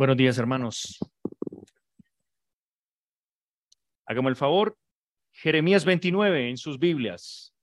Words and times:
Buenos 0.00 0.16
días, 0.16 0.38
hermanos. 0.38 0.98
Hagamos 4.06 4.30
el 4.30 4.36
favor. 4.36 4.78
Jeremías 5.30 5.84
29 5.84 6.48
en 6.48 6.56
sus 6.56 6.78
Biblias. 6.78 7.54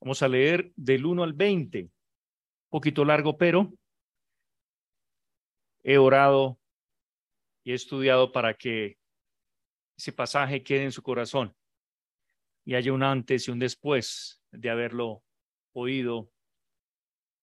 Vamos 0.00 0.22
a 0.22 0.28
leer 0.28 0.72
del 0.74 1.04
1 1.04 1.22
al 1.22 1.34
20. 1.34 1.82
Un 1.82 1.90
poquito 2.70 3.04
largo, 3.04 3.36
pero 3.36 3.74
he 5.82 5.98
orado 5.98 6.58
y 7.62 7.72
he 7.72 7.74
estudiado 7.74 8.32
para 8.32 8.54
que 8.54 8.96
ese 9.98 10.14
pasaje 10.14 10.62
quede 10.62 10.84
en 10.84 10.92
su 10.92 11.02
corazón 11.02 11.54
y 12.66 12.74
haya 12.74 12.92
un 12.92 13.04
antes 13.04 13.46
y 13.46 13.52
un 13.52 13.60
después 13.60 14.42
de 14.50 14.68
haberlo 14.70 15.22
oído 15.72 16.28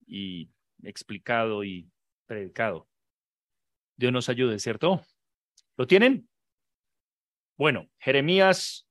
y 0.05 0.52
explicado 0.84 1.63
y 1.63 1.90
predicado. 2.26 2.90
Dios 3.96 4.12
nos 4.12 4.27
ayude, 4.27 4.59
¿cierto? 4.59 5.02
¿Lo 5.77 5.88
tienen? 5.88 6.27
Bueno, 7.58 7.90
Jeremías 7.99 8.86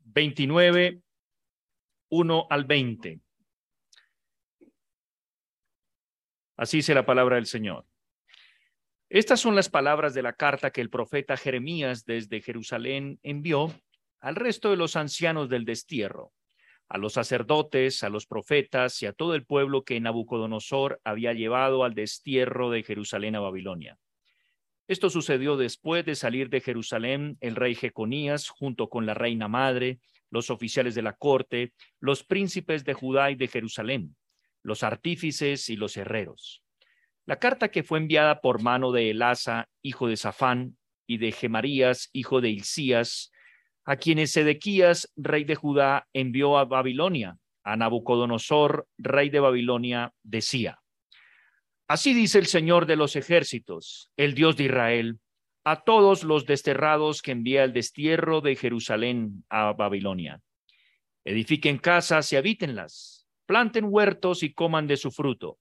29, 0.00 1.00
1 2.08 2.46
al 2.50 2.64
20. 2.64 3.20
Así 6.56 6.78
dice 6.78 6.92
la 6.92 7.06
palabra 7.06 7.36
del 7.36 7.46
Señor. 7.46 7.86
Estas 9.08 9.38
son 9.38 9.54
las 9.54 9.68
palabras 9.68 10.12
de 10.12 10.22
la 10.22 10.32
carta 10.32 10.72
que 10.72 10.80
el 10.80 10.90
profeta 10.90 11.36
Jeremías 11.36 12.04
desde 12.04 12.40
Jerusalén 12.40 13.20
envió 13.22 13.72
al 14.26 14.34
resto 14.34 14.70
de 14.70 14.76
los 14.76 14.96
ancianos 14.96 15.48
del 15.48 15.64
destierro, 15.64 16.32
a 16.88 16.98
los 16.98 17.12
sacerdotes, 17.12 18.02
a 18.02 18.08
los 18.08 18.26
profetas 18.26 19.00
y 19.00 19.06
a 19.06 19.12
todo 19.12 19.36
el 19.36 19.46
pueblo 19.46 19.84
que 19.84 20.00
Nabucodonosor 20.00 21.00
había 21.04 21.32
llevado 21.32 21.84
al 21.84 21.94
destierro 21.94 22.68
de 22.70 22.82
Jerusalén 22.82 23.36
a 23.36 23.40
Babilonia. 23.40 24.00
Esto 24.88 25.10
sucedió 25.10 25.56
después 25.56 26.04
de 26.04 26.16
salir 26.16 26.48
de 26.50 26.60
Jerusalén 26.60 27.38
el 27.40 27.54
rey 27.54 27.76
Jeconías 27.76 28.48
junto 28.48 28.88
con 28.88 29.06
la 29.06 29.14
reina 29.14 29.46
madre, 29.46 30.00
los 30.28 30.50
oficiales 30.50 30.96
de 30.96 31.02
la 31.02 31.12
corte, 31.12 31.72
los 32.00 32.24
príncipes 32.24 32.84
de 32.84 32.94
Judá 32.94 33.30
y 33.30 33.36
de 33.36 33.46
Jerusalén, 33.46 34.16
los 34.64 34.82
artífices 34.82 35.68
y 35.68 35.76
los 35.76 35.96
herreros. 35.96 36.64
La 37.26 37.38
carta 37.38 37.68
que 37.68 37.84
fue 37.84 38.00
enviada 38.00 38.40
por 38.40 38.60
mano 38.60 38.90
de 38.90 39.10
Elasa, 39.10 39.68
hijo 39.82 40.08
de 40.08 40.16
Safán, 40.16 40.76
y 41.06 41.18
de 41.18 41.30
Gemarías, 41.30 42.10
hijo 42.12 42.40
de 42.40 42.50
Hilcías, 42.50 43.30
a 43.86 43.96
quienes 43.96 44.32
Sedequías, 44.32 45.12
rey 45.16 45.44
de 45.44 45.54
Judá, 45.54 46.08
envió 46.12 46.58
a 46.58 46.64
Babilonia, 46.64 47.38
a 47.62 47.76
Nabucodonosor, 47.76 48.88
rey 48.98 49.30
de 49.30 49.40
Babilonia, 49.40 50.12
decía, 50.24 50.80
Así 51.88 52.12
dice 52.12 52.40
el 52.40 52.46
Señor 52.46 52.86
de 52.86 52.96
los 52.96 53.14
ejércitos, 53.14 54.10
el 54.16 54.34
Dios 54.34 54.56
de 54.56 54.64
Israel, 54.64 55.20
a 55.64 55.84
todos 55.84 56.24
los 56.24 56.46
desterrados 56.46 57.22
que 57.22 57.30
envía 57.30 57.62
el 57.62 57.72
destierro 57.72 58.40
de 58.40 58.56
Jerusalén 58.56 59.44
a 59.48 59.72
Babilonia. 59.72 60.40
Edifiquen 61.24 61.78
casas 61.78 62.32
y 62.32 62.36
habítenlas, 62.36 63.28
planten 63.46 63.86
huertos 63.88 64.42
y 64.42 64.52
coman 64.52 64.88
de 64.88 64.96
su 64.96 65.12
fruto. 65.12 65.58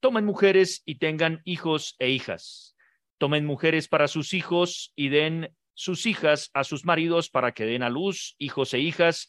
Tomen 0.00 0.26
mujeres 0.26 0.82
y 0.84 0.96
tengan 0.96 1.40
hijos 1.44 1.96
e 1.98 2.10
hijas. 2.10 2.76
Tomen 3.16 3.46
mujeres 3.46 3.88
para 3.88 4.06
sus 4.06 4.34
hijos 4.34 4.92
y 4.94 5.08
den 5.08 5.54
sus 5.74 6.06
hijas 6.06 6.50
a 6.54 6.64
sus 6.64 6.84
maridos 6.84 7.28
para 7.28 7.52
que 7.52 7.66
den 7.66 7.82
a 7.82 7.90
luz 7.90 8.36
hijos 8.38 8.72
e 8.74 8.78
hijas 8.78 9.26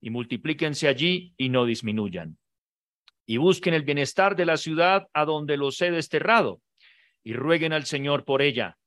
y 0.00 0.10
multiplíquense 0.10 0.86
allí 0.86 1.34
y 1.36 1.48
no 1.48 1.64
disminuyan. 1.64 2.38
Y 3.26 3.38
busquen 3.38 3.74
el 3.74 3.82
bienestar 3.82 4.36
de 4.36 4.46
la 4.46 4.56
ciudad 4.56 5.08
a 5.12 5.24
donde 5.24 5.56
los 5.56 5.80
he 5.82 5.90
desterrado 5.90 6.62
y 7.24 7.32
rueguen 7.32 7.72
al 7.72 7.84
Señor 7.84 8.24
por 8.24 8.42
ella, 8.42 8.78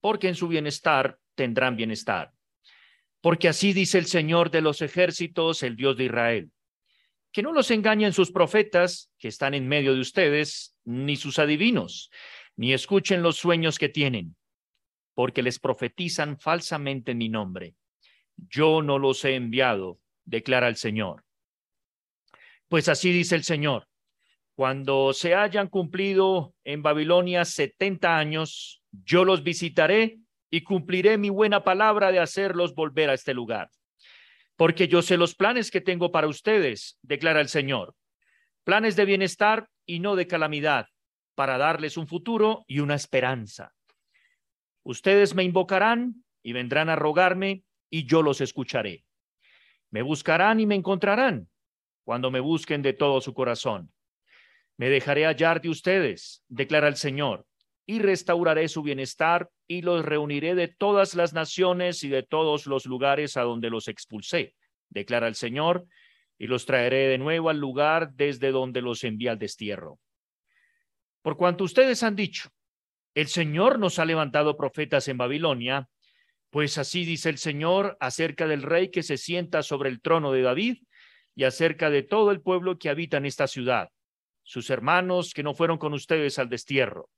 porque 0.00 0.28
en 0.28 0.34
su 0.34 0.48
bienestar 0.48 1.18
tendrán 1.34 1.76
bienestar. 1.76 2.32
Porque 3.20 3.48
así 3.48 3.72
dice 3.72 3.98
el 3.98 4.06
Señor 4.06 4.50
de 4.50 4.62
los 4.62 4.80
ejércitos, 4.80 5.62
el 5.62 5.76
Dios 5.76 5.96
de 5.96 6.04
Israel. 6.04 6.50
Que 7.32 7.42
no 7.42 7.52
los 7.52 7.70
engañen 7.70 8.12
sus 8.12 8.32
profetas 8.32 9.10
que 9.18 9.28
están 9.28 9.54
en 9.54 9.68
medio 9.68 9.94
de 9.94 10.00
ustedes, 10.00 10.74
ni 10.84 11.16
sus 11.16 11.38
adivinos, 11.38 12.10
ni 12.56 12.72
escuchen 12.72 13.22
los 13.22 13.36
sueños 13.36 13.78
que 13.78 13.88
tienen 13.88 14.36
porque 15.20 15.42
les 15.42 15.58
profetizan 15.58 16.38
falsamente 16.38 17.12
en 17.12 17.18
mi 17.18 17.28
nombre. 17.28 17.74
Yo 18.38 18.80
no 18.80 18.98
los 18.98 19.22
he 19.26 19.34
enviado, 19.34 20.00
declara 20.24 20.66
el 20.66 20.76
Señor. 20.76 21.24
Pues 22.68 22.88
así 22.88 23.12
dice 23.12 23.34
el 23.34 23.44
Señor, 23.44 23.86
cuando 24.54 25.12
se 25.12 25.34
hayan 25.34 25.68
cumplido 25.68 26.54
en 26.64 26.80
Babilonia 26.82 27.44
setenta 27.44 28.16
años, 28.16 28.82
yo 28.92 29.26
los 29.26 29.42
visitaré 29.42 30.20
y 30.48 30.62
cumpliré 30.62 31.18
mi 31.18 31.28
buena 31.28 31.64
palabra 31.64 32.12
de 32.12 32.20
hacerlos 32.20 32.74
volver 32.74 33.10
a 33.10 33.14
este 33.14 33.34
lugar. 33.34 33.68
Porque 34.56 34.88
yo 34.88 35.02
sé 35.02 35.18
los 35.18 35.34
planes 35.34 35.70
que 35.70 35.82
tengo 35.82 36.10
para 36.10 36.28
ustedes, 36.28 36.98
declara 37.02 37.42
el 37.42 37.50
Señor. 37.50 37.94
Planes 38.64 38.96
de 38.96 39.04
bienestar 39.04 39.68
y 39.84 40.00
no 40.00 40.16
de 40.16 40.26
calamidad, 40.26 40.86
para 41.34 41.58
darles 41.58 41.98
un 41.98 42.06
futuro 42.06 42.64
y 42.66 42.80
una 42.80 42.94
esperanza. 42.94 43.74
Ustedes 44.82 45.34
me 45.34 45.44
invocarán 45.44 46.24
y 46.42 46.52
vendrán 46.52 46.88
a 46.88 46.96
rogarme 46.96 47.64
y 47.90 48.06
yo 48.06 48.22
los 48.22 48.40
escucharé. 48.40 49.04
Me 49.90 50.02
buscarán 50.02 50.60
y 50.60 50.66
me 50.66 50.74
encontrarán 50.74 51.48
cuando 52.04 52.30
me 52.30 52.40
busquen 52.40 52.82
de 52.82 52.92
todo 52.92 53.20
su 53.20 53.34
corazón. 53.34 53.92
Me 54.76 54.88
dejaré 54.88 55.26
hallar 55.26 55.60
de 55.60 55.68
ustedes, 55.68 56.42
declara 56.48 56.88
el 56.88 56.96
Señor, 56.96 57.46
y 57.86 57.98
restauraré 57.98 58.68
su 58.68 58.82
bienestar 58.82 59.50
y 59.66 59.82
los 59.82 60.04
reuniré 60.04 60.54
de 60.54 60.68
todas 60.68 61.14
las 61.14 61.34
naciones 61.34 62.02
y 62.04 62.08
de 62.08 62.22
todos 62.22 62.66
los 62.66 62.86
lugares 62.86 63.36
a 63.36 63.42
donde 63.42 63.68
los 63.68 63.88
expulsé, 63.88 64.54
declara 64.88 65.28
el 65.28 65.34
Señor, 65.34 65.86
y 66.38 66.46
los 66.46 66.64
traeré 66.64 67.08
de 67.08 67.18
nuevo 67.18 67.50
al 67.50 67.58
lugar 67.58 68.12
desde 68.14 68.50
donde 68.50 68.80
los 68.80 69.04
envié 69.04 69.28
al 69.28 69.38
destierro. 69.38 69.98
Por 71.20 71.36
cuanto 71.36 71.64
ustedes 71.64 72.02
han 72.02 72.16
dicho, 72.16 72.48
el 73.14 73.28
Señor 73.28 73.78
nos 73.78 73.98
ha 73.98 74.04
levantado 74.04 74.56
profetas 74.56 75.08
en 75.08 75.18
Babilonia, 75.18 75.88
pues 76.50 76.78
así 76.78 77.04
dice 77.04 77.28
el 77.28 77.38
Señor 77.38 77.96
acerca 78.00 78.46
del 78.46 78.62
rey 78.62 78.90
que 78.90 79.02
se 79.02 79.16
sienta 79.16 79.62
sobre 79.62 79.88
el 79.88 80.00
trono 80.00 80.32
de 80.32 80.42
David 80.42 80.78
y 81.34 81.44
acerca 81.44 81.90
de 81.90 82.02
todo 82.02 82.30
el 82.30 82.40
pueblo 82.40 82.78
que 82.78 82.88
habita 82.88 83.16
en 83.16 83.26
esta 83.26 83.46
ciudad, 83.46 83.88
sus 84.42 84.70
hermanos 84.70 85.32
que 85.32 85.42
no 85.42 85.54
fueron 85.54 85.78
con 85.78 85.92
ustedes 85.92 86.38
al 86.38 86.48
destierro. 86.48 87.08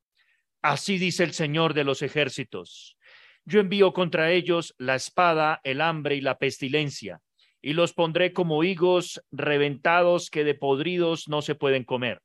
Así 0.62 0.98
dice 0.98 1.25
el 1.25 1.32
Señor 1.32 1.75
de 1.75 1.84
los 1.84 2.03
ejércitos. 2.03 2.97
Yo 3.44 3.60
envío 3.60 3.92
contra 3.92 4.30
ellos 4.30 4.74
la 4.78 4.94
espada, 4.94 5.60
el 5.64 5.80
hambre 5.80 6.14
y 6.14 6.20
la 6.20 6.38
pestilencia, 6.38 7.20
y 7.60 7.72
los 7.72 7.92
pondré 7.92 8.32
como 8.32 8.62
higos 8.64 9.22
reventados 9.32 10.30
que 10.30 10.44
de 10.44 10.54
podridos 10.54 11.26
no 11.28 11.42
se 11.42 11.54
pueden 11.54 11.84
comer. 11.84 12.20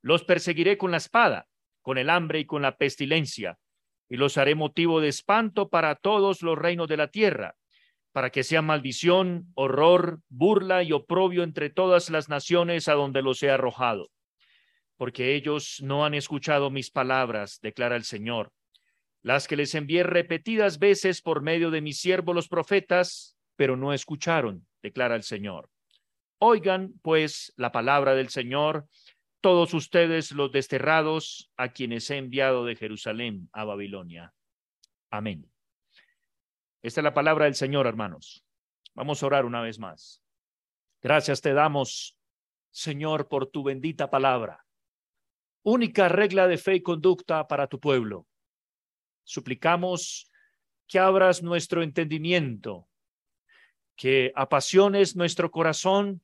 Los 0.00 0.24
perseguiré 0.24 0.78
con 0.78 0.90
la 0.90 0.96
espada 0.98 1.46
con 1.86 1.98
el 1.98 2.10
hambre 2.10 2.40
y 2.40 2.46
con 2.46 2.62
la 2.62 2.78
pestilencia, 2.78 3.60
y 4.08 4.16
los 4.16 4.38
haré 4.38 4.56
motivo 4.56 5.00
de 5.00 5.06
espanto 5.06 5.68
para 5.68 5.94
todos 5.94 6.42
los 6.42 6.58
reinos 6.58 6.88
de 6.88 6.96
la 6.96 7.12
tierra, 7.12 7.54
para 8.10 8.30
que 8.30 8.42
sea 8.42 8.60
maldición, 8.60 9.52
horror, 9.54 10.18
burla 10.28 10.82
y 10.82 10.90
oprobio 10.90 11.44
entre 11.44 11.70
todas 11.70 12.10
las 12.10 12.28
naciones 12.28 12.88
a 12.88 12.94
donde 12.94 13.22
los 13.22 13.40
he 13.44 13.50
arrojado. 13.50 14.10
Porque 14.96 15.36
ellos 15.36 15.80
no 15.80 16.04
han 16.04 16.14
escuchado 16.14 16.70
mis 16.70 16.90
palabras, 16.90 17.60
declara 17.62 17.94
el 17.94 18.02
Señor, 18.02 18.50
las 19.22 19.46
que 19.46 19.54
les 19.54 19.72
envié 19.76 20.02
repetidas 20.02 20.80
veces 20.80 21.22
por 21.22 21.40
medio 21.40 21.70
de 21.70 21.82
mis 21.82 22.00
siervos 22.00 22.34
los 22.34 22.48
profetas, 22.48 23.38
pero 23.54 23.76
no 23.76 23.92
escucharon, 23.92 24.66
declara 24.82 25.14
el 25.14 25.22
Señor. 25.22 25.70
Oigan, 26.40 26.94
pues, 27.02 27.52
la 27.56 27.70
palabra 27.70 28.16
del 28.16 28.28
Señor, 28.28 28.88
todos 29.40 29.74
ustedes 29.74 30.32
los 30.32 30.52
desterrados 30.52 31.50
a 31.56 31.72
quienes 31.72 32.10
he 32.10 32.16
enviado 32.16 32.64
de 32.64 32.76
Jerusalén 32.76 33.48
a 33.52 33.64
Babilonia. 33.64 34.34
Amén. 35.10 35.50
Esta 36.82 37.00
es 37.00 37.04
la 37.04 37.14
palabra 37.14 37.46
del 37.46 37.54
Señor, 37.54 37.86
hermanos. 37.86 38.44
Vamos 38.94 39.22
a 39.22 39.26
orar 39.26 39.44
una 39.44 39.60
vez 39.60 39.78
más. 39.78 40.22
Gracias 41.02 41.40
te 41.40 41.52
damos, 41.52 42.16
Señor, 42.70 43.28
por 43.28 43.46
tu 43.46 43.62
bendita 43.62 44.10
palabra. 44.10 44.64
Única 45.62 46.08
regla 46.08 46.46
de 46.46 46.58
fe 46.58 46.76
y 46.76 46.82
conducta 46.82 47.46
para 47.48 47.66
tu 47.66 47.80
pueblo. 47.80 48.26
Suplicamos 49.24 50.30
que 50.86 50.98
abras 50.98 51.42
nuestro 51.42 51.82
entendimiento, 51.82 52.88
que 53.96 54.32
apasiones 54.36 55.16
nuestro 55.16 55.50
corazón 55.50 56.22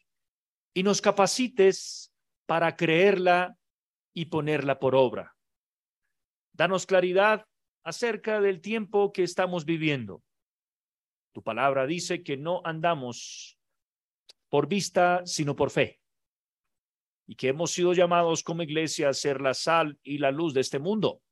y 0.73 0.83
nos 0.83 1.01
capacites 1.01 2.12
para 2.53 2.77
creerla 2.77 3.57
y 4.13 4.27
ponerla 4.27 4.79
por 4.79 4.95
obra. 4.95 5.35
Danos 6.53 6.85
claridad 6.85 7.47
acerca 7.83 8.43
del 8.43 8.61
tiempo 8.61 9.11
que 9.11 9.23
estamos 9.23 9.65
viviendo. 9.65 10.23
Tu 11.33 11.43
palabra 11.43 11.87
dice 11.87 12.23
que 12.23 12.37
no 12.37 12.61
andamos 12.67 13.59
por 14.51 14.69
vista, 14.69 15.23
sino 15.25 15.57
por 15.57 15.71
fe. 15.71 15.99
Y 17.27 17.37
que 17.37 17.49
hemos 17.49 17.71
sido 17.71 17.95
llamados 17.95 18.43
como 18.43 18.63
iglesia 18.63 19.09
a 19.09 19.15
ser 19.15 19.41
la 19.41 19.55
sal 19.55 19.99
y 20.03 20.19
la 20.19 20.31
luz 20.31 20.53
de 20.53 20.61
este 20.61 20.79
mundo. 20.79 21.23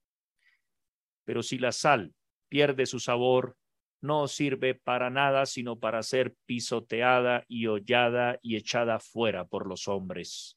Pero 1.27 1.43
si 1.43 1.59
la 1.59 1.73
sal 1.73 2.15
pierde 2.49 2.87
su 2.87 2.99
sabor, 2.99 3.59
no 4.01 4.27
sirve 4.27 4.75
para 4.75 5.11
nada, 5.11 5.45
sino 5.45 5.79
para 5.79 6.03
ser 6.03 6.35
pisoteada 6.47 7.45
y 7.47 7.67
hollada 7.67 8.39
y 8.41 8.57
echada 8.57 9.01
fuera 9.01 9.45
por 9.45 9.67
los 9.67 9.87
hombres. 9.87 10.57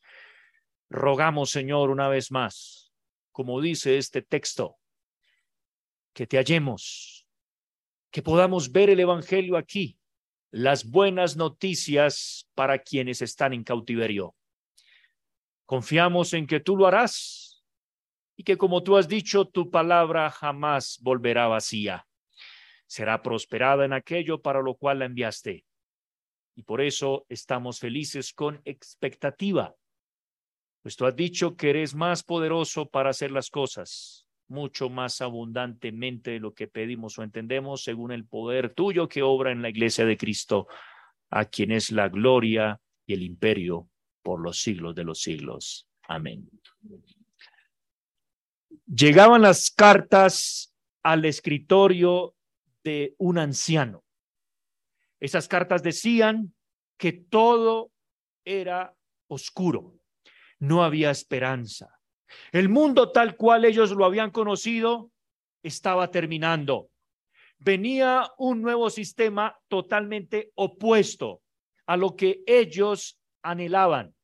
Rogamos, 0.94 1.50
Señor, 1.50 1.90
una 1.90 2.08
vez 2.08 2.32
más, 2.32 2.94
como 3.32 3.60
dice 3.62 3.98
este 3.98 4.22
texto, 4.22 4.78
que 6.14 6.28
te 6.28 6.38
hallemos, 6.38 7.26
que 8.12 8.22
podamos 8.22 8.72
ver 8.72 8.92
el 8.92 9.00
Evangelio 9.00 9.58
aquí, 9.58 9.98
las 10.52 10.88
buenas 10.88 11.36
noticias 11.36 12.48
para 12.54 12.78
quienes 12.78 13.24
están 13.24 13.54
en 13.54 13.64
cautiverio. 13.64 14.36
Confiamos 15.66 16.32
en 16.36 16.46
que 16.46 16.60
tú 16.60 16.78
lo 16.78 16.86
harás 16.86 17.66
y 18.38 18.44
que 18.44 18.56
como 18.56 18.84
tú 18.84 18.96
has 18.96 19.08
dicho, 19.08 19.46
tu 19.46 19.72
palabra 19.72 20.30
jamás 20.30 21.00
volverá 21.02 21.48
vacía. 21.48 22.06
Será 22.86 23.24
prosperada 23.24 23.84
en 23.84 23.94
aquello 23.94 24.44
para 24.44 24.62
lo 24.62 24.76
cual 24.76 25.00
la 25.00 25.06
enviaste. 25.06 25.66
Y 26.56 26.62
por 26.62 26.82
eso 26.82 27.26
estamos 27.30 27.80
felices 27.80 28.32
con 28.32 28.62
expectativa. 28.64 29.76
Pues 30.84 30.96
tú 30.96 31.06
has 31.06 31.16
dicho 31.16 31.56
que 31.56 31.72
eres 31.72 31.96
más 31.96 32.22
poderoso 32.22 32.88
para 32.88 33.10
hacer 33.10 33.32
las 33.32 33.50
cosas 33.50 34.24
mucho 34.48 34.90
más 34.90 35.22
abundantemente 35.22 36.32
de 36.32 36.40
lo 36.40 36.54
que 36.54 36.68
pedimos 36.68 37.18
o 37.18 37.24
entendemos, 37.24 37.84
según 37.84 38.12
el 38.12 38.26
poder 38.26 38.74
tuyo 38.74 39.08
que 39.08 39.24
obra 39.24 39.52
en 39.52 39.62
la 39.62 39.70
iglesia 39.70 40.06
de 40.06 40.18
Cristo, 40.18 40.68
a 41.30 41.46
quien 41.46 41.72
es 41.72 41.92
la 41.92 42.10
gloria 42.10 42.80
y 43.06 43.14
el 43.14 43.24
imperio 43.24 43.90
por 44.22 44.40
los 44.40 44.62
siglos 44.62 44.96
de 44.96 45.04
los 45.04 45.22
siglos. 45.22 45.88
Amén. 46.08 46.50
Llegaban 48.86 49.42
las 49.42 49.72
cartas 49.72 50.74
al 51.02 51.26
escritorio 51.26 52.36
de 52.84 53.16
un 53.18 53.38
anciano. 53.38 54.04
Esas 55.20 55.48
cartas 55.48 55.82
decían 55.82 56.54
que 56.98 57.14
todo 57.14 57.92
era 58.46 58.96
oscuro, 59.28 59.96
no 60.64 60.82
había 60.82 61.12
esperanza, 61.12 62.00
el 62.54 62.70
mundo 62.70 63.12
tal 63.12 63.36
cual 63.36 63.66
ellos 63.66 63.92
lo 63.92 64.06
habían 64.06 64.32
conocido 64.32 65.12
estaba 65.62 66.10
terminando. 66.10 66.90
Venía 67.58 68.32
un 68.38 68.62
nuevo 68.62 68.90
sistema 68.90 69.60
totalmente 69.68 70.54
opuesto 70.56 71.42
a 71.86 71.98
lo 71.98 72.16
que 72.16 72.44
ellos 72.48 73.20
anhelaban. 73.42 74.16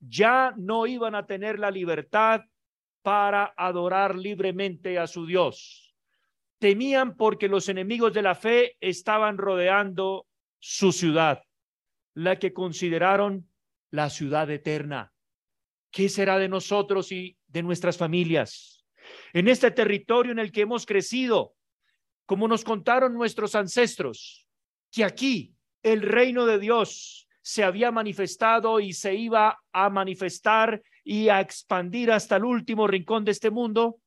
Ya 0.00 0.52
no 0.58 0.86
iban 0.86 1.14
a 1.14 1.24
tener 1.24 1.58
la 1.58 1.70
libertad 1.70 2.42
para 3.00 3.54
adorar 3.56 4.16
libremente 4.16 4.98
a 4.98 5.06
su 5.06 5.24
Dios. 5.24 5.94
Temían 6.58 7.16
porque 7.16 7.48
los 7.48 7.70
enemigos 7.70 8.12
de 8.12 8.20
la 8.20 8.34
fe 8.34 8.76
estaban 8.80 9.38
rodeando 9.38 10.26
su 10.58 10.92
ciudad, 10.92 11.42
la 12.12 12.38
que 12.38 12.52
consideraron 12.52 13.48
la 13.90 14.10
ciudad 14.10 14.50
eterna. 14.50 15.13
¿Qué 15.94 16.08
será 16.08 16.38
de 16.38 16.48
nosotros 16.48 17.12
y 17.12 17.38
de 17.46 17.62
nuestras 17.62 17.96
familias? 17.96 18.84
En 19.32 19.46
este 19.46 19.70
territorio 19.70 20.32
en 20.32 20.40
el 20.40 20.50
que 20.50 20.62
hemos 20.62 20.86
crecido, 20.86 21.54
como 22.26 22.48
nos 22.48 22.64
contaron 22.64 23.14
nuestros 23.14 23.54
ancestros, 23.54 24.48
que 24.90 25.04
aquí 25.04 25.54
el 25.84 26.02
reino 26.02 26.46
de 26.46 26.58
Dios 26.58 27.28
se 27.42 27.62
había 27.62 27.92
manifestado 27.92 28.80
y 28.80 28.92
se 28.92 29.14
iba 29.14 29.62
a 29.70 29.88
manifestar 29.88 30.82
y 31.04 31.28
a 31.28 31.40
expandir 31.40 32.10
hasta 32.10 32.38
el 32.38 32.44
último 32.44 32.88
rincón 32.88 33.24
de 33.24 33.30
este 33.30 33.50
mundo, 33.50 34.00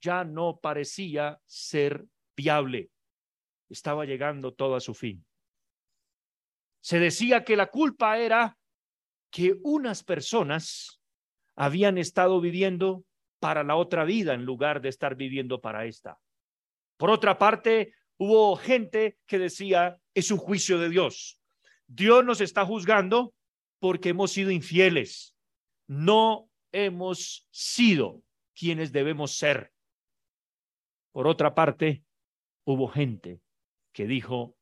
ya 0.00 0.24
no 0.24 0.58
parecía 0.58 1.38
ser 1.44 2.06
viable. 2.34 2.88
Estaba 3.68 4.06
llegando 4.06 4.54
todo 4.54 4.74
a 4.74 4.80
su 4.80 4.94
fin. 4.94 5.22
Se 6.80 6.98
decía 6.98 7.44
que 7.44 7.56
la 7.56 7.66
culpa 7.66 8.16
era 8.16 8.56
que 9.34 9.58
unas 9.64 10.04
personas 10.04 11.02
habían 11.56 11.98
estado 11.98 12.40
viviendo 12.40 13.04
para 13.40 13.64
la 13.64 13.74
otra 13.74 14.04
vida 14.04 14.32
en 14.32 14.44
lugar 14.44 14.80
de 14.80 14.90
estar 14.90 15.16
viviendo 15.16 15.60
para 15.60 15.86
esta. 15.86 16.20
Por 16.96 17.10
otra 17.10 17.36
parte, 17.36 17.96
hubo 18.16 18.54
gente 18.54 19.18
que 19.26 19.40
decía, 19.40 19.98
es 20.14 20.30
un 20.30 20.38
juicio 20.38 20.78
de 20.78 20.88
Dios. 20.88 21.40
Dios 21.88 22.24
nos 22.24 22.40
está 22.40 22.64
juzgando 22.64 23.34
porque 23.80 24.10
hemos 24.10 24.30
sido 24.30 24.52
infieles. 24.52 25.34
No 25.88 26.48
hemos 26.70 27.48
sido 27.50 28.22
quienes 28.54 28.92
debemos 28.92 29.36
ser. 29.36 29.72
Por 31.10 31.26
otra 31.26 31.56
parte, 31.56 32.04
hubo 32.64 32.86
gente 32.86 33.40
que 33.92 34.06
dijo, 34.06 34.56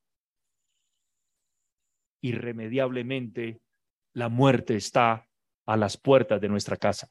irremediablemente 2.23 3.62
la 4.15 4.29
muerte 4.29 4.77
está 4.77 5.29
a 5.67 5.77
las 5.77 5.97
puertas 5.97 6.41
de 6.41 6.49
nuestra 6.49 6.77
casa. 6.77 7.09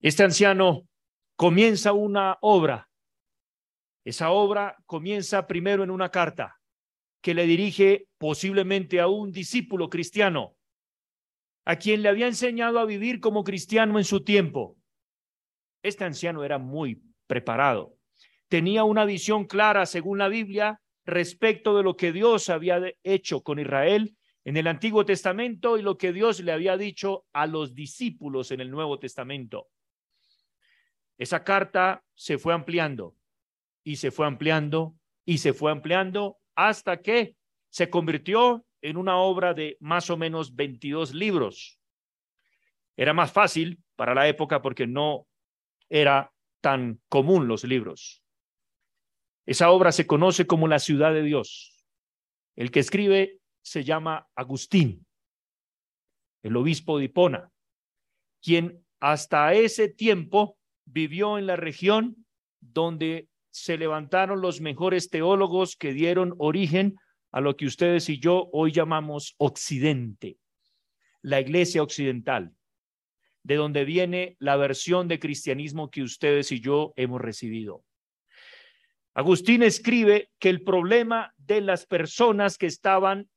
Este 0.00 0.22
anciano 0.22 0.88
comienza 1.36 1.92
una 1.92 2.38
obra. 2.40 2.88
Esa 4.04 4.30
obra 4.30 4.76
comienza 4.86 5.46
primero 5.46 5.84
en 5.84 5.90
una 5.90 6.10
carta 6.10 6.58
que 7.20 7.34
le 7.34 7.46
dirige 7.46 8.08
posiblemente 8.18 9.00
a 9.00 9.06
un 9.06 9.30
discípulo 9.30 9.88
cristiano, 9.88 10.56
a 11.64 11.76
quien 11.76 12.02
le 12.02 12.08
había 12.08 12.26
enseñado 12.26 12.80
a 12.80 12.84
vivir 12.84 13.20
como 13.20 13.44
cristiano 13.44 13.98
en 13.98 14.04
su 14.04 14.24
tiempo. 14.24 14.76
Este 15.82 16.04
anciano 16.04 16.42
era 16.42 16.58
muy 16.58 17.00
preparado, 17.28 17.96
tenía 18.48 18.82
una 18.82 19.04
visión 19.04 19.46
clara, 19.46 19.86
según 19.86 20.18
la 20.18 20.28
Biblia, 20.28 20.80
respecto 21.04 21.76
de 21.76 21.84
lo 21.84 21.96
que 21.96 22.12
Dios 22.12 22.48
había 22.48 22.80
hecho 23.04 23.42
con 23.42 23.60
Israel 23.60 24.16
en 24.44 24.56
el 24.56 24.66
Antiguo 24.66 25.04
Testamento 25.04 25.78
y 25.78 25.82
lo 25.82 25.96
que 25.96 26.12
Dios 26.12 26.40
le 26.40 26.52
había 26.52 26.76
dicho 26.76 27.26
a 27.32 27.46
los 27.46 27.74
discípulos 27.74 28.50
en 28.50 28.60
el 28.60 28.70
Nuevo 28.70 28.98
Testamento. 28.98 29.68
Esa 31.18 31.44
carta 31.44 32.02
se 32.14 32.38
fue 32.38 32.52
ampliando 32.52 33.16
y 33.84 33.96
se 33.96 34.10
fue 34.10 34.26
ampliando 34.26 34.96
y 35.24 35.38
se 35.38 35.52
fue 35.52 35.70
ampliando 35.70 36.38
hasta 36.54 37.00
que 37.00 37.36
se 37.70 37.88
convirtió 37.88 38.64
en 38.80 38.96
una 38.96 39.16
obra 39.16 39.54
de 39.54 39.76
más 39.80 40.10
o 40.10 40.16
menos 40.16 40.54
22 40.54 41.14
libros. 41.14 41.78
Era 42.96 43.14
más 43.14 43.32
fácil 43.32 43.80
para 43.96 44.14
la 44.14 44.28
época 44.28 44.60
porque 44.60 44.86
no 44.86 45.26
era 45.88 46.32
tan 46.60 47.00
común 47.08 47.46
los 47.46 47.64
libros. 47.64 48.22
Esa 49.46 49.70
obra 49.70 49.92
se 49.92 50.06
conoce 50.06 50.46
como 50.46 50.68
la 50.68 50.78
ciudad 50.78 51.12
de 51.12 51.22
Dios. 51.22 51.84
El 52.56 52.70
que 52.70 52.80
escribe 52.80 53.41
se 53.62 53.84
llama 53.84 54.28
Agustín, 54.34 55.06
el 56.42 56.56
obispo 56.56 56.98
de 56.98 57.04
Hipona, 57.04 57.50
quien 58.42 58.84
hasta 59.00 59.54
ese 59.54 59.88
tiempo 59.88 60.58
vivió 60.84 61.38
en 61.38 61.46
la 61.46 61.56
región 61.56 62.26
donde 62.60 63.28
se 63.50 63.76
levantaron 63.76 64.40
los 64.40 64.60
mejores 64.60 65.10
teólogos 65.10 65.76
que 65.76 65.92
dieron 65.92 66.34
origen 66.38 66.96
a 67.30 67.40
lo 67.40 67.56
que 67.56 67.66
ustedes 67.66 68.08
y 68.08 68.18
yo 68.18 68.48
hoy 68.52 68.72
llamamos 68.72 69.34
Occidente, 69.38 70.38
la 71.22 71.40
iglesia 71.40 71.82
occidental, 71.82 72.54
de 73.42 73.56
donde 73.56 73.84
viene 73.84 74.36
la 74.38 74.56
versión 74.56 75.08
de 75.08 75.18
cristianismo 75.18 75.90
que 75.90 76.02
ustedes 76.02 76.52
y 76.52 76.60
yo 76.60 76.92
hemos 76.96 77.20
recibido. 77.20 77.84
Agustín 79.14 79.62
escribe 79.62 80.30
que 80.38 80.48
el 80.48 80.62
problema 80.62 81.34
de 81.36 81.60
las 81.60 81.86
personas 81.86 82.56
que 82.56 82.66
estaban 82.66 83.28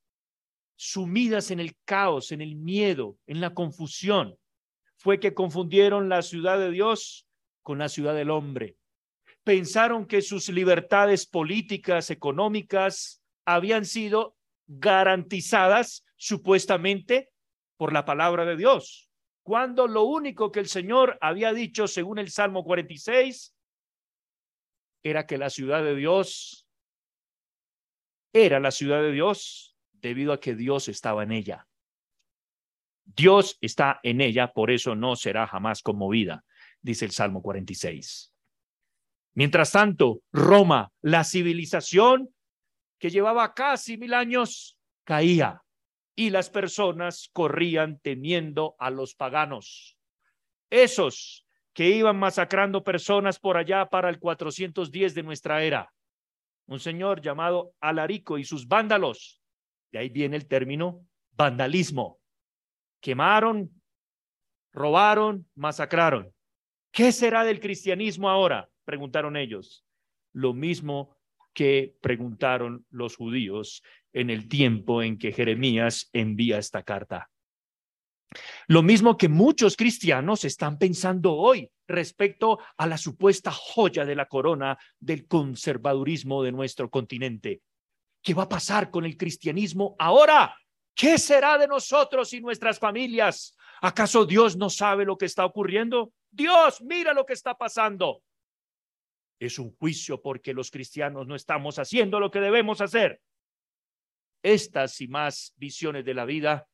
sumidas 0.76 1.52
en 1.52 1.60
el 1.60 1.76
caos, 1.86 2.32
en 2.32 2.42
el 2.42 2.56
miedo, 2.56 3.18
en 3.28 3.42
la 3.42 3.54
confusión, 3.54 4.38
fue 4.98 5.20
que 5.20 5.34
confundieron 5.34 6.10
la 6.10 6.22
ciudad 6.22 6.60
de 6.60 6.72
Dios 6.72 7.28
con 7.62 7.78
la 7.78 7.90
ciudad 7.90 8.16
del 8.16 8.30
hombre. 8.30 8.78
Pensaron 9.44 10.06
que 10.06 10.22
sus 10.22 10.50
libertades 10.50 11.28
políticas, 11.28 12.10
económicas, 12.10 13.22
habían 13.46 13.86
sido 13.86 14.36
garantizadas 14.68 16.04
supuestamente 16.18 17.30
por 17.78 17.94
la 17.94 18.06
palabra 18.06 18.46
de 18.46 18.56
Dios, 18.56 19.10
cuando 19.44 19.88
lo 19.88 20.04
único 20.04 20.52
que 20.52 20.60
el 20.60 20.68
Señor 20.68 21.18
había 21.22 21.54
dicho 21.54 21.88
según 21.88 22.18
el 22.18 22.32
Salmo 22.32 22.64
46 22.64 23.54
era 25.04 25.28
que 25.28 25.38
la 25.38 25.52
ciudad 25.52 25.84
de 25.84 25.96
Dios 25.96 26.68
era 28.34 28.60
la 28.60 28.72
ciudad 28.72 29.02
de 29.02 29.12
Dios 29.12 29.75
debido 30.06 30.34
a 30.34 30.40
que 30.40 30.54
Dios 30.54 30.88
estaba 30.88 31.24
en 31.24 31.32
ella. 31.32 31.68
Dios 33.06 33.58
está 33.60 34.00
en 34.04 34.22
ella, 34.22 34.54
por 34.54 34.70
eso 34.70 34.96
no 34.96 35.16
será 35.16 35.48
jamás 35.48 35.82
conmovida, 35.82 36.46
dice 36.80 37.06
el 37.06 37.12
Salmo 37.12 37.42
46. 37.42 38.32
Mientras 39.34 39.72
tanto, 39.72 40.22
Roma, 40.32 40.92
la 41.02 41.24
civilización, 41.24 42.30
que 43.00 43.10
llevaba 43.10 43.56
casi 43.56 43.98
mil 43.98 44.14
años, 44.14 44.78
caía 45.04 45.64
y 46.16 46.30
las 46.30 46.52
personas 46.52 47.32
corrían 47.34 48.00
temiendo 48.00 48.76
a 48.78 48.92
los 48.92 49.16
paganos. 49.16 49.98
Esos 50.70 51.48
que 51.74 51.90
iban 51.90 52.18
masacrando 52.18 52.84
personas 52.84 53.40
por 53.40 53.58
allá 53.58 53.90
para 53.90 54.10
el 54.10 54.20
410 54.20 55.16
de 55.16 55.24
nuestra 55.24 55.64
era. 55.64 55.92
Un 56.68 56.80
señor 56.80 57.22
llamado 57.22 57.74
Alarico 57.82 58.38
y 58.38 58.46
sus 58.46 58.68
vándalos. 58.68 59.42
De 59.96 60.02
ahí 60.02 60.10
viene 60.10 60.36
el 60.36 60.46
término 60.46 61.08
vandalismo. 61.38 62.20
Quemaron, 63.00 63.72
robaron, 64.74 65.48
masacraron. 65.56 66.34
¿Qué 66.92 67.14
será 67.14 67.46
del 67.46 67.62
cristianismo 67.62 68.30
ahora? 68.30 68.70
Preguntaron 68.84 69.38
ellos. 69.38 69.86
Lo 70.34 70.54
mismo 70.54 71.16
que 71.54 71.96
preguntaron 72.02 72.86
los 72.90 73.16
judíos 73.16 73.84
en 74.12 74.32
el 74.32 74.50
tiempo 74.50 75.02
en 75.02 75.18
que 75.18 75.32
Jeremías 75.32 76.10
envía 76.12 76.58
esta 76.58 76.84
carta. 76.84 77.32
Lo 78.68 78.84
mismo 78.84 79.16
que 79.16 79.30
muchos 79.30 79.78
cristianos 79.78 80.44
están 80.44 80.78
pensando 80.78 81.36
hoy 81.36 81.72
respecto 81.88 82.60
a 82.76 82.86
la 82.86 82.98
supuesta 82.98 83.50
joya 83.50 84.04
de 84.04 84.16
la 84.16 84.26
corona 84.26 84.78
del 85.00 85.26
conservadurismo 85.26 86.44
de 86.44 86.52
nuestro 86.52 86.90
continente. 86.90 87.62
¿Qué 88.26 88.34
va 88.34 88.44
a 88.44 88.50
pasar 88.50 88.90
con 88.90 89.06
el 89.06 89.18
cristianismo 89.18 89.96
ahora? 90.00 90.58
¿Qué 90.96 91.20
será 91.20 91.60
de 91.60 91.68
nosotros 91.68 92.34
y 92.34 92.42
nuestras 92.42 92.80
familias? 92.80 93.56
¿Acaso 93.82 94.26
Dios 94.26 94.58
no 94.58 94.72
sabe 94.72 95.06
lo 95.06 95.16
que 95.16 95.26
está 95.26 95.46
ocurriendo? 95.46 96.12
Dios, 96.32 96.82
mira 96.82 97.14
lo 97.14 97.24
que 97.24 97.34
está 97.34 97.56
pasando. 97.56 98.24
Es 99.40 99.60
un 99.60 99.76
juicio 99.76 100.24
porque 100.24 100.56
los 100.56 100.72
cristianos 100.72 101.28
no 101.28 101.36
estamos 101.36 101.78
haciendo 101.78 102.20
lo 102.20 102.32
que 102.32 102.40
debemos 102.40 102.82
hacer. 102.82 103.22
Estas 104.42 105.00
y 105.02 105.08
más 105.08 105.54
visiones 105.58 106.04
de 106.04 106.16
la 106.16 106.26
vida, 106.26 106.68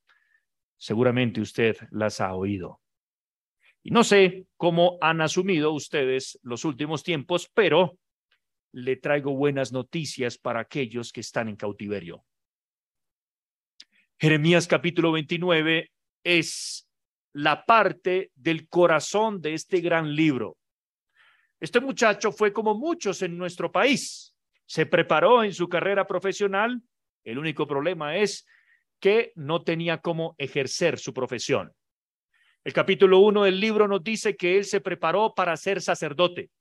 seguramente 0.78 1.42
usted 1.42 1.76
las 1.90 2.22
ha 2.22 2.34
oído. 2.34 2.80
Y 3.84 3.92
no 3.92 4.06
sé 4.06 4.46
cómo 4.56 4.98
han 5.02 5.20
asumido 5.20 5.74
ustedes 5.74 6.40
los 6.44 6.64
últimos 6.64 7.04
tiempos, 7.04 7.52
pero 7.54 7.98
le 8.74 8.96
traigo 8.96 9.36
buenas 9.36 9.72
noticias 9.72 10.38
para 10.38 10.62
aquellos 10.62 11.12
que 11.12 11.22
están 11.22 11.50
en 11.50 11.56
cautiverio. 11.56 12.24
Jeremías 14.20 14.68
capítulo 14.68 15.12
29 15.12 15.92
es 16.24 16.88
la 17.34 17.66
parte 17.66 18.32
del 18.36 18.68
corazón 18.68 19.42
de 19.42 19.54
este 19.54 19.82
gran 19.82 20.14
libro. 20.16 20.58
Este 21.60 21.80
muchacho 21.80 22.32
fue 22.32 22.54
como 22.54 22.76
muchos 22.76 23.22
en 23.22 23.38
nuestro 23.38 23.72
país. 23.72 24.36
Se 24.66 24.86
preparó 24.86 25.44
en 25.44 25.54
su 25.54 25.68
carrera 25.68 26.08
profesional. 26.08 26.82
El 27.24 27.40
único 27.40 27.68
problema 27.68 28.18
es 28.18 28.46
que 29.00 29.32
no 29.36 29.64
tenía 29.64 30.00
cómo 30.00 30.36
ejercer 30.38 31.00
su 31.00 31.14
profesión. 31.14 31.74
El 32.64 32.74
capítulo 32.74 33.20
1 33.20 33.44
del 33.44 33.60
libro 33.60 33.88
nos 33.88 34.04
dice 34.04 34.36
que 34.36 34.58
él 34.58 34.66
se 34.66 34.82
preparó 34.82 35.34
para 35.34 35.58
ser 35.58 35.82
sacerdote. 35.82 36.52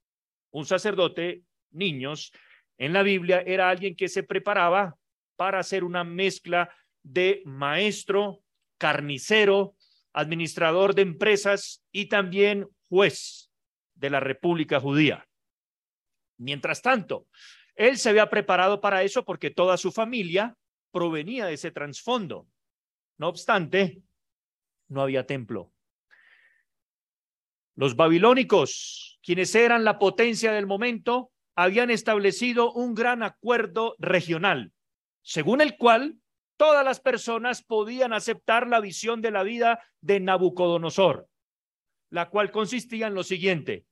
Un 0.51 0.65
sacerdote, 0.65 1.43
niños, 1.71 2.33
en 2.79 2.93
la 2.93 3.03
Biblia 3.03 3.43
era 3.47 3.69
alguien 3.69 3.95
que 3.95 4.09
se 4.09 4.23
preparaba 4.23 4.97
para 5.37 5.59
hacer 5.59 5.85
una 5.85 6.05
mezcla 6.05 6.75
de 7.03 7.43
maestro, 7.45 8.43
carnicero, 8.79 9.77
administrador 10.13 10.95
de 10.95 11.03
empresas 11.03 11.85
y 11.93 12.07
también 12.07 12.69
juez 12.89 13.51
de 13.95 14.11
la 14.11 14.21
República 14.21 14.81
Judía. 14.81 15.29
Mientras 16.39 16.83
tanto, 16.83 17.27
él 17.75 17.99
se 17.99 18.09
había 18.09 18.29
preparado 18.31 18.81
para 18.81 19.03
eso 19.03 19.25
porque 19.25 19.51
toda 19.51 19.77
su 19.77 19.93
familia 19.93 20.57
provenía 20.91 21.47
de 21.47 21.55
ese 21.55 21.71
trasfondo. 21.71 22.49
No 23.19 23.29
obstante, 23.29 24.03
no 24.89 25.03
había 25.03 25.27
templo. 25.27 25.73
Los 27.77 27.97
babilónicos, 27.97 29.19
quienes 29.23 29.55
eran 29.55 29.85
la 29.85 29.99
potencia 29.99 30.53
del 30.53 30.67
momento, 30.67 31.31
habían 31.63 31.91
establecido 31.91 32.73
un 32.73 32.95
gran 32.95 33.23
acuerdo 33.23 33.97
regional, 33.99 34.73
según 35.23 35.61
el 35.61 35.77
cual 35.77 36.17
todas 36.57 36.85
las 36.85 37.01
personas 37.01 37.63
podían 37.63 38.13
aceptar 38.13 38.67
la 38.67 38.81
visión 38.81 39.23
de 39.23 39.31
la 39.31 39.43
vida 39.43 39.83
de 40.01 40.21
Nabucodonosor, 40.21 41.29
la 42.11 42.29
cual 42.29 42.51
consistía 42.51 43.07
en 43.07 43.15
lo 43.15 43.23
siguiente 43.23 43.87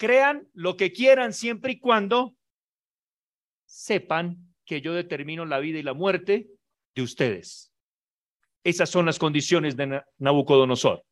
crean 0.00 0.48
lo 0.54 0.78
que 0.78 0.92
quieran 0.92 1.34
siempre 1.34 1.72
y 1.72 1.78
cuando 1.78 2.34
sepan 3.66 4.54
que 4.64 4.80
yo 4.80 4.94
determino 4.94 5.44
la 5.44 5.58
vida 5.58 5.78
y 5.78 5.82
la 5.82 5.92
muerte 5.92 6.48
de 6.94 7.02
ustedes. 7.02 7.70
Esas 8.64 8.88
son 8.88 9.04
las 9.04 9.18
condiciones 9.18 9.76
de 9.76 10.02
Nabucodonosor. 10.16 11.04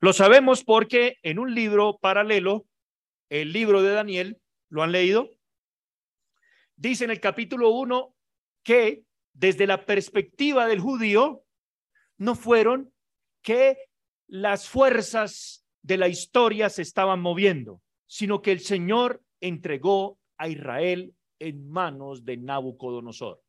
Lo 0.00 0.12
sabemos 0.12 0.64
porque 0.64 1.16
en 1.22 1.38
un 1.38 1.54
libro 1.54 1.96
paralelo, 1.98 2.66
el 3.30 3.54
libro 3.54 3.82
de 3.82 3.92
Daniel, 3.94 4.38
¿lo 4.70 4.82
han 4.82 4.92
leído? 4.92 5.30
Dice 6.76 7.04
en 7.04 7.10
el 7.10 7.20
capítulo 7.20 7.70
1 7.70 8.14
que 8.62 9.04
desde 9.34 9.66
la 9.66 9.84
perspectiva 9.84 10.66
del 10.66 10.80
judío 10.80 11.44
no 12.16 12.34
fueron 12.34 12.92
que 13.42 13.76
las 14.26 14.68
fuerzas 14.68 15.64
de 15.82 15.96
la 15.96 16.08
historia 16.08 16.70
se 16.70 16.82
estaban 16.82 17.20
moviendo, 17.20 17.82
sino 18.06 18.42
que 18.42 18.52
el 18.52 18.60
Señor 18.60 19.22
entregó 19.40 20.18
a 20.36 20.48
Israel 20.48 21.14
en 21.38 21.68
manos 21.68 22.24
de 22.24 22.36
Nabucodonosor. 22.36 23.42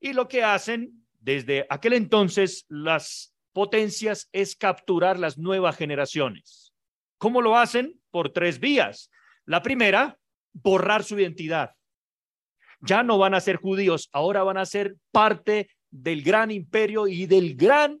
Y 0.00 0.12
lo 0.12 0.28
que 0.28 0.42
hacen 0.42 1.06
desde 1.18 1.66
aquel 1.68 1.92
entonces 1.92 2.64
las 2.68 3.34
potencias 3.52 4.28
es 4.32 4.56
capturar 4.56 5.18
las 5.18 5.36
nuevas 5.36 5.76
generaciones. 5.76 6.72
¿Cómo 7.18 7.42
lo 7.42 7.56
hacen? 7.56 8.00
Por 8.10 8.32
tres 8.32 8.58
vías. 8.58 9.10
La 9.50 9.64
primera, 9.64 10.16
borrar 10.52 11.02
su 11.02 11.18
identidad. 11.18 11.74
Ya 12.82 13.02
no 13.02 13.18
van 13.18 13.34
a 13.34 13.40
ser 13.40 13.56
judíos, 13.56 14.08
ahora 14.12 14.44
van 14.44 14.58
a 14.58 14.64
ser 14.64 14.94
parte 15.10 15.68
del 15.90 16.22
gran 16.22 16.52
imperio 16.52 17.08
y 17.08 17.26
del 17.26 17.56
gran 17.56 18.00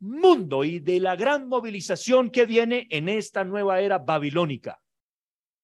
mundo 0.00 0.64
y 0.64 0.80
de 0.80 0.98
la 0.98 1.14
gran 1.14 1.46
movilización 1.46 2.30
que 2.30 2.46
viene 2.46 2.88
en 2.90 3.08
esta 3.08 3.44
nueva 3.44 3.80
era 3.80 3.98
babilónica. 3.98 4.80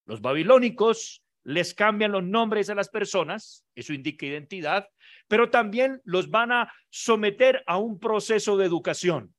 Los 0.06 0.20
babilónicos 0.20 1.24
les 1.42 1.74
cambian 1.74 2.12
los 2.12 2.22
nombres 2.22 2.70
a 2.70 2.76
las 2.76 2.88
personas, 2.88 3.64
eso 3.74 3.92
indica 3.92 4.24
identidad, 4.24 4.88
pero 5.26 5.50
también 5.50 6.00
los 6.04 6.30
van 6.30 6.52
a 6.52 6.72
someter 6.90 7.64
a 7.66 7.76
un 7.76 7.98
proceso 7.98 8.56
de 8.56 8.66
educación. 8.66 9.34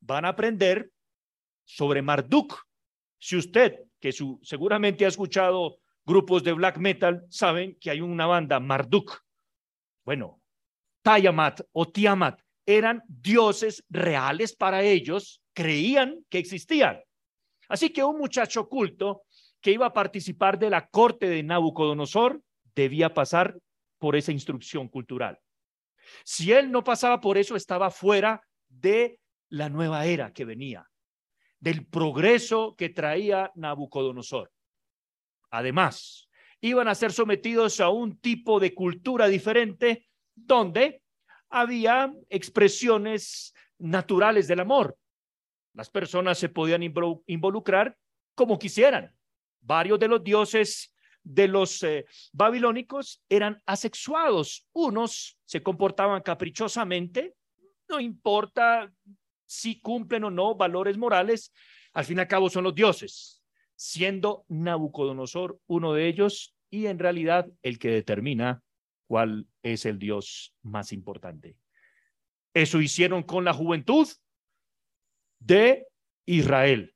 Van 0.00 0.26
a 0.26 0.28
aprender 0.28 0.90
sobre 1.64 2.02
Marduk. 2.02 2.62
Si 3.18 3.36
usted, 3.36 3.86
que 4.00 4.12
su, 4.12 4.40
seguramente 4.42 5.04
ha 5.04 5.08
escuchado 5.08 5.78
grupos 6.04 6.42
de 6.42 6.52
black 6.52 6.78
metal, 6.78 7.24
saben 7.28 7.76
que 7.80 7.90
hay 7.90 8.00
una 8.00 8.26
banda 8.26 8.58
Marduk. 8.58 9.22
Bueno, 10.04 10.40
Tayamat 11.02 11.60
o 11.72 11.88
Tiamat 11.88 12.40
eran 12.66 13.02
dioses 13.06 13.84
reales 13.88 14.54
para 14.54 14.82
ellos, 14.82 15.42
creían 15.52 16.24
que 16.28 16.38
existían. 16.38 17.00
Así 17.68 17.90
que 17.90 18.02
un 18.02 18.18
muchacho 18.18 18.68
culto 18.68 19.22
que 19.60 19.72
iba 19.72 19.86
a 19.86 19.92
participar 19.92 20.58
de 20.58 20.70
la 20.70 20.88
corte 20.88 21.28
de 21.28 21.42
Nabucodonosor 21.42 22.42
debía 22.74 23.14
pasar 23.14 23.58
por 23.98 24.16
esa 24.16 24.32
instrucción 24.32 24.88
cultural. 24.88 25.38
Si 26.24 26.52
él 26.52 26.70
no 26.70 26.82
pasaba 26.82 27.20
por 27.20 27.38
eso, 27.38 27.56
estaba 27.56 27.90
fuera 27.90 28.42
de 28.68 29.20
la 29.48 29.68
nueva 29.68 30.06
era 30.06 30.32
que 30.32 30.44
venía, 30.44 30.89
del 31.60 31.86
progreso 31.86 32.74
que 32.76 32.88
traía 32.88 33.52
Nabucodonosor. 33.54 34.50
Además, 35.50 36.28
iban 36.60 36.88
a 36.88 36.94
ser 36.94 37.12
sometidos 37.12 37.80
a 37.80 37.90
un 37.90 38.18
tipo 38.18 38.58
de 38.58 38.74
cultura 38.74 39.28
diferente 39.28 40.08
donde 40.34 41.02
había 41.50 42.12
expresiones 42.28 43.54
naturales 43.78 44.48
del 44.48 44.60
amor. 44.60 44.96
Las 45.74 45.90
personas 45.90 46.38
se 46.38 46.48
podían 46.48 46.82
involucrar 46.82 47.96
como 48.34 48.58
quisieran. 48.58 49.14
Varios 49.60 49.98
de 49.98 50.08
los 50.08 50.24
dioses 50.24 50.94
de 51.22 51.48
los 51.48 51.82
eh, 51.82 52.06
babilónicos 52.32 53.22
eran 53.28 53.62
asexuados. 53.66 54.66
Unos 54.72 55.38
se 55.44 55.62
comportaban 55.62 56.22
caprichosamente, 56.22 57.34
no 57.88 58.00
importa 58.00 58.92
si 59.50 59.80
cumplen 59.80 60.22
o 60.22 60.30
no 60.30 60.54
valores 60.54 60.96
morales, 60.96 61.52
al 61.92 62.04
fin 62.04 62.18
y 62.18 62.20
al 62.20 62.28
cabo 62.28 62.48
son 62.48 62.62
los 62.62 62.74
dioses, 62.74 63.42
siendo 63.74 64.44
Nabucodonosor 64.46 65.58
uno 65.66 65.92
de 65.92 66.06
ellos 66.06 66.54
y 66.70 66.86
en 66.86 67.00
realidad 67.00 67.50
el 67.62 67.80
que 67.80 67.90
determina 67.90 68.62
cuál 69.08 69.48
es 69.64 69.86
el 69.86 69.98
Dios 69.98 70.54
más 70.62 70.92
importante. 70.92 71.56
Eso 72.54 72.80
hicieron 72.80 73.24
con 73.24 73.44
la 73.44 73.52
juventud 73.52 74.06
de 75.40 75.88
Israel, 76.26 76.94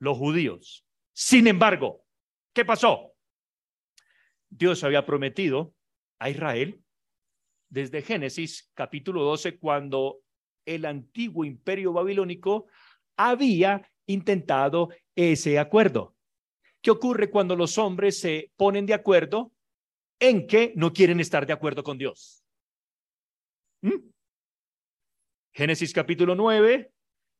los 0.00 0.18
judíos. 0.18 0.84
Sin 1.12 1.46
embargo, 1.46 2.04
¿qué 2.52 2.64
pasó? 2.64 3.12
Dios 4.50 4.82
había 4.82 5.06
prometido 5.06 5.74
a 6.18 6.28
Israel 6.28 6.82
desde 7.68 8.02
Génesis 8.02 8.68
capítulo 8.74 9.22
12, 9.22 9.60
cuando 9.60 10.22
el 10.68 10.84
antiguo 10.84 11.44
imperio 11.44 11.92
babilónico 11.92 12.66
había 13.16 13.90
intentado 14.06 14.90
ese 15.16 15.58
acuerdo. 15.58 16.14
¿Qué 16.82 16.90
ocurre 16.90 17.30
cuando 17.30 17.56
los 17.56 17.78
hombres 17.78 18.20
se 18.20 18.52
ponen 18.56 18.86
de 18.86 18.94
acuerdo 18.94 19.52
en 20.20 20.46
que 20.46 20.72
no 20.76 20.92
quieren 20.92 21.20
estar 21.20 21.46
de 21.46 21.52
acuerdo 21.52 21.82
con 21.82 21.96
Dios? 21.96 22.44
¿Mm? 23.80 24.10
Génesis 25.52 25.92
capítulo 25.92 26.34
9 26.34 26.92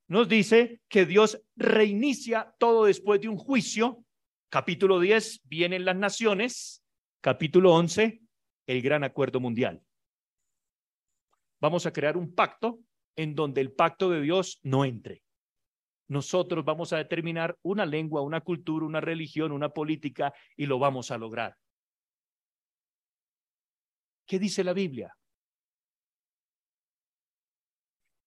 nos 0.08 0.28
dice 0.28 0.80
que 0.88 1.04
Dios 1.04 1.40
reinicia 1.54 2.54
todo 2.58 2.86
después 2.86 3.20
de 3.20 3.28
un 3.28 3.36
juicio. 3.36 4.04
Capítulo 4.48 4.98
10 5.00 5.42
vienen 5.44 5.84
las 5.84 5.96
naciones. 5.96 6.82
Capítulo 7.20 7.74
11, 7.74 8.22
el 8.66 8.82
gran 8.82 9.04
acuerdo 9.04 9.38
mundial. 9.38 9.82
Vamos 11.60 11.84
a 11.84 11.92
crear 11.92 12.16
un 12.16 12.34
pacto 12.34 12.80
en 13.18 13.34
donde 13.34 13.60
el 13.60 13.72
pacto 13.72 14.10
de 14.10 14.22
Dios 14.22 14.60
no 14.62 14.84
entre. 14.84 15.24
Nosotros 16.06 16.64
vamos 16.64 16.92
a 16.92 16.98
determinar 16.98 17.58
una 17.62 17.84
lengua, 17.84 18.22
una 18.22 18.40
cultura, 18.42 18.86
una 18.86 19.00
religión, 19.00 19.50
una 19.50 19.70
política 19.70 20.32
y 20.56 20.66
lo 20.66 20.78
vamos 20.78 21.10
a 21.10 21.18
lograr. 21.18 21.56
¿Qué 24.24 24.38
dice 24.38 24.62
la 24.62 24.72
Biblia? 24.72 25.12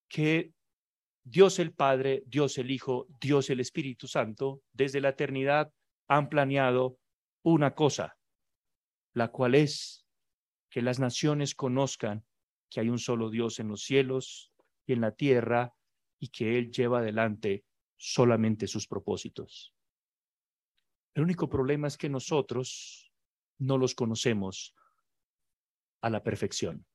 Que 0.10 0.52
Dios 1.24 1.58
el 1.60 1.74
Padre, 1.74 2.24
Dios 2.26 2.58
el 2.58 2.70
Hijo, 2.70 3.08
Dios 3.22 3.50
el 3.50 3.62
Espíritu 3.62 4.08
Santo, 4.08 4.62
desde 4.74 5.00
la 5.00 5.10
eternidad 5.10 5.72
han 6.10 6.28
planeado 6.28 6.98
una 7.44 7.76
cosa, 7.76 8.18
la 9.14 9.30
cual 9.30 9.56
es 9.56 10.06
que 10.70 10.82
las 10.82 11.00
naciones 11.00 11.56
conozcan 11.56 12.26
que 12.70 12.82
hay 12.82 12.90
un 12.90 13.00
solo 13.00 13.30
Dios 13.30 13.60
en 13.60 13.70
los 13.70 13.84
cielos 13.84 14.51
en 14.92 15.02
la 15.02 15.12
tierra 15.12 15.74
y 16.20 16.30
que 16.30 16.58
Él 16.58 16.72
lleva 16.72 17.00
adelante 17.00 17.66
solamente 17.98 18.68
sus 18.68 18.88
propósitos. 18.88 19.74
El 21.14 21.24
único 21.24 21.50
problema 21.50 21.88
es 21.88 21.98
que 21.98 22.10
nosotros 22.10 23.12
no 23.60 23.78
los 23.78 23.96
conocemos 23.96 24.76
a 26.02 26.10
la 26.10 26.24
perfección. 26.24 26.86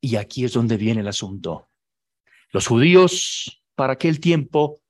Y 0.00 0.16
aquí 0.16 0.44
es 0.44 0.52
donde 0.52 0.76
viene 0.76 1.00
el 1.00 1.08
asunto. 1.08 1.68
Los 2.50 2.66
judíos 2.66 3.62
para 3.74 3.94
aquel 3.94 4.20
tiempo 4.20 4.80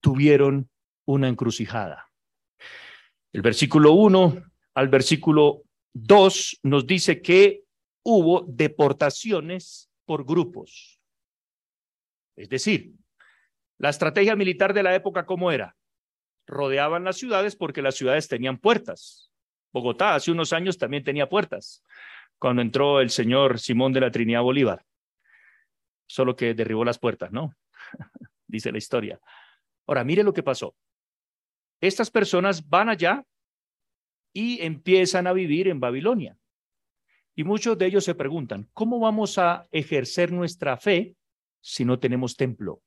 tuvieron 0.00 0.70
una 1.04 1.28
encrucijada. 1.28 2.10
El 3.32 3.42
versículo 3.42 3.92
1 3.92 4.42
al 4.74 4.88
versículo 4.88 5.62
2 5.94 6.60
nos 6.64 6.86
dice 6.86 7.22
que 7.22 7.64
hubo 8.02 8.44
deportaciones 8.46 9.90
por 10.04 10.24
grupos. 10.24 10.95
Es 12.36 12.48
decir, 12.48 12.92
la 13.78 13.88
estrategia 13.88 14.36
militar 14.36 14.74
de 14.74 14.82
la 14.82 14.94
época, 14.94 15.26
¿cómo 15.26 15.50
era? 15.50 15.76
Rodeaban 16.46 17.04
las 17.04 17.16
ciudades 17.16 17.56
porque 17.56 17.82
las 17.82 17.96
ciudades 17.96 18.28
tenían 18.28 18.58
puertas. 18.58 19.30
Bogotá 19.72 20.14
hace 20.14 20.30
unos 20.30 20.52
años 20.52 20.78
también 20.78 21.02
tenía 21.04 21.28
puertas, 21.28 21.84
cuando 22.38 22.62
entró 22.62 23.00
el 23.00 23.10
señor 23.10 23.58
Simón 23.58 23.92
de 23.92 24.00
la 24.00 24.10
Trinidad 24.10 24.42
Bolívar. 24.42 24.84
Solo 26.06 26.36
que 26.36 26.54
derribó 26.54 26.84
las 26.84 26.98
puertas, 26.98 27.32
¿no? 27.32 27.54
Dice 28.46 28.70
la 28.70 28.78
historia. 28.78 29.18
Ahora, 29.86 30.04
mire 30.04 30.22
lo 30.22 30.32
que 30.32 30.42
pasó. 30.42 30.74
Estas 31.80 32.10
personas 32.10 32.66
van 32.68 32.88
allá 32.88 33.24
y 34.32 34.62
empiezan 34.62 35.26
a 35.26 35.32
vivir 35.32 35.68
en 35.68 35.80
Babilonia. 35.80 36.38
Y 37.34 37.44
muchos 37.44 37.76
de 37.76 37.86
ellos 37.86 38.04
se 38.04 38.14
preguntan, 38.14 38.68
¿cómo 38.72 38.98
vamos 38.98 39.36
a 39.36 39.66
ejercer 39.70 40.32
nuestra 40.32 40.76
fe 40.78 41.16
si 41.66 41.84
no 41.84 41.98
tenemos 41.98 42.36
templo? 42.36 42.80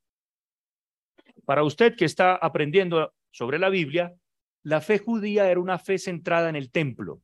Para 1.45 1.63
usted 1.63 1.97
que 1.97 2.05
está 2.05 2.35
aprendiendo 2.35 3.13
sobre 3.29 3.59
la 3.59 3.69
Biblia, 3.69 4.15
la 4.63 4.79
fe 4.79 4.99
judía 4.99 5.51
era 5.51 5.59
una 5.59 5.77
fe 5.79 5.97
centrada 5.97 6.47
en 6.47 6.55
el 6.55 6.71
templo. 6.71 7.21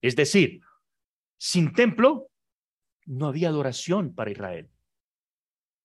Es 0.00 0.16
decir, 0.16 0.60
sin 1.36 1.74
templo 1.74 2.30
no 3.04 3.26
había 3.26 3.48
adoración 3.48 4.14
para 4.14 4.30
Israel. 4.30 4.70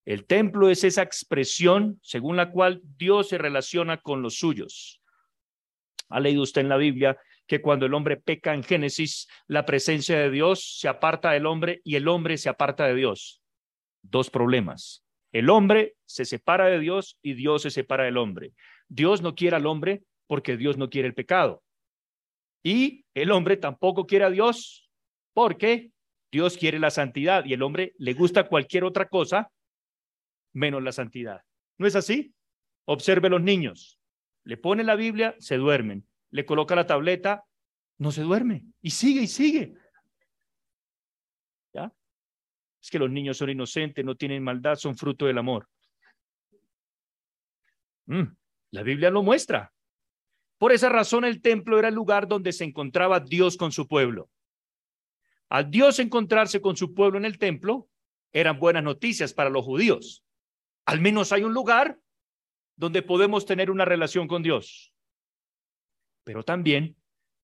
El 0.06 0.26
templo 0.26 0.70
es 0.70 0.84
esa 0.86 1.02
expresión 1.02 2.00
según 2.02 2.38
la 2.38 2.52
cual 2.52 2.82
Dios 2.98 3.30
se 3.30 3.38
relaciona 3.38 3.98
con 3.98 4.22
los 4.22 4.36
suyos. 4.36 5.02
¿Ha 6.10 6.20
leído 6.20 6.44
usted 6.44 6.62
en 6.62 6.70
la 6.70 6.78
Biblia 6.78 7.18
que 7.46 7.62
cuando 7.62 7.86
el 7.86 7.94
hombre 7.94 8.16
peca 8.16 8.54
en 8.54 8.64
Génesis, 8.64 9.28
la 9.48 9.66
presencia 9.66 10.18
de 10.18 10.32
Dios 10.32 10.80
se 10.80 10.88
aparta 10.88 11.32
del 11.32 11.46
hombre 11.46 11.82
y 11.84 11.96
el 11.96 12.08
hombre 12.08 12.38
se 12.38 12.48
aparta 12.48 12.88
de 12.88 12.96
Dios. 12.96 13.41
Dos 14.02 14.30
problemas. 14.30 15.04
El 15.32 15.50
hombre 15.50 15.96
se 16.06 16.26
separa 16.26 16.68
de 16.68 16.80
Dios 16.80 17.18
y 17.22 17.34
Dios 17.34 17.62
se 17.62 17.70
separa 17.70 18.04
del 18.04 18.18
hombre. 18.18 18.54
Dios 18.88 19.22
no 19.22 19.36
quiere 19.36 19.56
al 19.56 19.66
hombre 19.66 20.04
porque 20.28 20.58
Dios 20.58 20.78
no 20.78 20.90
quiere 20.90 21.08
el 21.08 21.14
pecado. 21.14 21.64
Y 22.64 23.06
el 23.14 23.32
hombre 23.32 23.58
tampoco 23.58 24.06
quiere 24.06 24.26
a 24.26 24.30
Dios 24.30 24.90
porque 25.34 25.92
Dios 26.32 26.58
quiere 26.58 26.80
la 26.80 26.92
santidad 26.92 27.46
y 27.46 27.54
el 27.54 27.64
hombre 27.64 27.94
le 27.98 28.14
gusta 28.14 28.48
cualquier 28.48 28.84
otra 28.84 29.08
cosa 29.08 29.52
menos 30.54 30.84
la 30.84 30.92
santidad. 30.92 31.42
¿No 31.78 31.88
es 31.88 31.96
así? 31.96 32.34
Observe 32.86 33.30
los 33.30 33.42
niños. 33.42 34.00
Le 34.44 34.58
pone 34.58 34.84
la 34.84 34.96
Biblia, 34.96 35.36
se 35.40 35.58
duermen 35.58 36.06
le 36.32 36.46
coloca 36.46 36.76
la 36.76 36.88
tableta, 36.88 37.46
no 37.98 38.12
se 38.12 38.22
duerme 38.22 38.66
y 38.82 38.90
sigue 38.90 39.22
y 39.22 39.28
sigue. 39.28 39.76
¿Ya? 41.74 41.94
Es 42.82 42.90
que 42.90 43.00
los 43.00 43.10
niños 43.10 43.38
son 43.38 43.50
inocentes, 43.50 44.04
no 44.04 44.16
tienen 44.16 44.44
maldad, 44.44 44.76
son 44.76 44.96
fruto 44.96 45.26
del 45.26 45.38
amor. 45.38 45.68
Mm, 48.08 48.36
la 48.72 48.84
Biblia 48.84 49.10
lo 49.12 49.24
muestra. 49.24 49.72
Por 50.58 50.72
esa 50.72 50.90
razón 50.90 51.26
el 51.26 51.42
templo 51.42 51.80
era 51.80 51.88
el 51.88 51.96
lugar 51.96 52.28
donde 52.28 52.54
se 52.54 52.64
encontraba 52.64 53.20
Dios 53.20 53.58
con 53.58 53.72
su 53.72 53.88
pueblo. 53.88 54.30
Al 55.50 55.70
Dios 55.70 56.00
encontrarse 56.00 56.62
con 56.62 56.76
su 56.76 56.94
pueblo 56.94 57.18
en 57.18 57.26
el 57.26 57.38
templo, 57.38 57.90
eran 58.32 58.60
buenas 58.60 58.84
noticias 58.84 59.34
para 59.34 59.50
los 59.50 59.66
judíos. 59.66 60.24
Al 60.86 61.02
menos 61.02 61.32
hay 61.32 61.44
un 61.44 61.54
lugar 61.54 62.00
donde 62.76 63.02
podemos 63.02 63.46
tener 63.46 63.70
una 63.70 63.86
relación 63.86 64.28
con 64.28 64.42
Dios 64.42 64.92
pero 66.24 66.44
también 66.44 66.96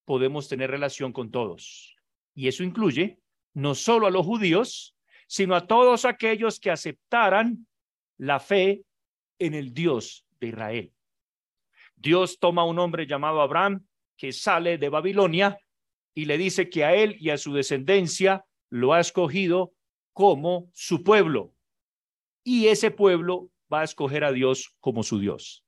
podemos 0.06 0.48
tener 0.48 0.72
relación 0.72 1.12
con 1.12 1.32
todos. 1.32 1.96
Y 2.34 2.48
eso 2.48 2.64
incluye 2.64 3.20
no 3.54 3.76
solo 3.76 4.08
a 4.08 4.12
los 4.12 4.26
judíos, 4.26 4.96
sino 5.28 5.56
a 5.56 5.68
todos 5.68 6.06
aquellos 6.06 6.60
que 6.60 6.72
aceptaran 6.72 7.68
la 8.18 8.40
fe 8.40 8.84
en 9.40 9.54
el 9.54 9.74
Dios 9.74 10.26
de 10.40 10.48
Israel. 10.48 10.94
Dios 11.96 12.40
toma 12.40 12.64
a 12.64 12.66
un 12.66 12.80
hombre 12.80 13.06
llamado 13.06 13.42
Abraham 13.42 13.86
que 14.16 14.32
sale 14.32 14.78
de 14.78 14.90
Babilonia 14.90 15.60
y 16.14 16.26
le 16.26 16.38
dice 16.38 16.70
que 16.70 16.84
a 16.84 16.96
él 16.96 17.16
y 17.20 17.30
a 17.30 17.38
su 17.38 17.54
descendencia 17.54 18.46
lo 18.70 18.94
ha 18.94 19.00
escogido 19.00 19.74
como 20.14 20.70
su 20.74 21.04
pueblo. 21.04 21.54
Y 22.44 22.68
ese 22.68 22.92
pueblo 22.92 23.52
va 23.72 23.82
a 23.82 23.84
escoger 23.84 24.24
a 24.24 24.32
Dios 24.32 24.76
como 24.80 25.04
su 25.04 25.20
Dios. 25.20 25.64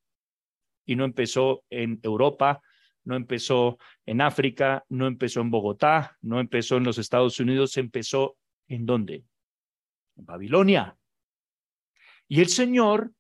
Y 0.86 0.96
no 0.96 1.06
empezó 1.06 1.64
en 1.70 2.00
Europa, 2.02 2.62
no 3.04 3.16
empezó 3.16 3.78
en 4.06 4.22
África, 4.22 4.86
no 4.90 5.08
empezó 5.08 5.42
en 5.42 5.52
Bogotá, 5.52 6.18
no 6.22 6.40
empezó 6.40 6.78
en 6.78 6.84
los 6.84 6.98
Estados 6.98 7.40
Unidos, 7.40 7.78
empezó 7.78 8.38
en 8.68 8.86
dónde? 8.86 9.24
En 10.20 10.26
Babilonia. 10.26 10.98
Y 12.28 12.42
el 12.42 12.50
Señor, 12.50 13.14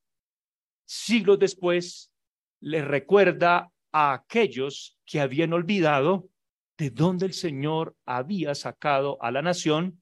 siglos 0.85 1.39
después, 1.39 2.11
le 2.59 2.83
recuerda 2.83 3.71
a 3.91 4.13
aquellos 4.13 4.99
que 5.05 5.21
habían 5.21 5.53
olvidado 5.53 6.29
de 6.77 6.89
dónde 6.89 7.25
el 7.25 7.33
Señor 7.33 7.95
había 8.05 8.53
sacado 8.53 9.17
a 9.21 9.31
la 9.31 9.41
nación 9.41 10.01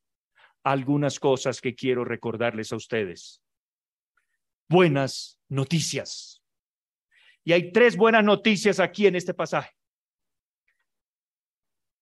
algunas 0.64 1.20
cosas 1.20 1.62
que 1.62 1.76
quiero 1.76 2.04
recordarles 2.04 2.74
a 2.74 2.76
ustedes. 2.76 3.42
Buenas 4.68 5.40
noticias. 5.48 6.42
Y 7.44 7.54
hay 7.54 7.72
tres 7.72 7.96
buenas 7.96 8.24
noticias 8.24 8.80
aquí 8.80 9.06
en 9.06 9.16
este 9.16 9.34
pasaje. 9.34 9.72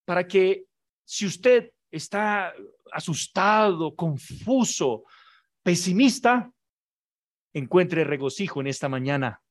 Para 0.06 0.26
que 0.26 0.66
si 1.04 1.26
usted 1.26 1.75
está 1.96 2.54
asustado, 2.92 3.96
confuso, 3.96 5.04
pesimista, 5.64 6.52
encuentre 7.54 8.04
regocijo 8.04 8.62
en 8.62 8.68
esta 8.68 8.90
mañana 8.90 9.42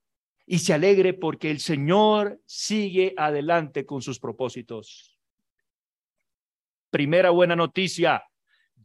y 0.46 0.58
se 0.58 0.74
alegre 0.74 1.14
porque 1.14 1.50
el 1.50 1.60
Señor 1.60 2.40
sigue 2.46 3.14
adelante 3.16 3.86
con 3.86 4.02
sus 4.02 4.18
propósitos. 4.18 5.18
Primera 6.90 7.30
buena 7.30 7.56
noticia, 7.56 8.24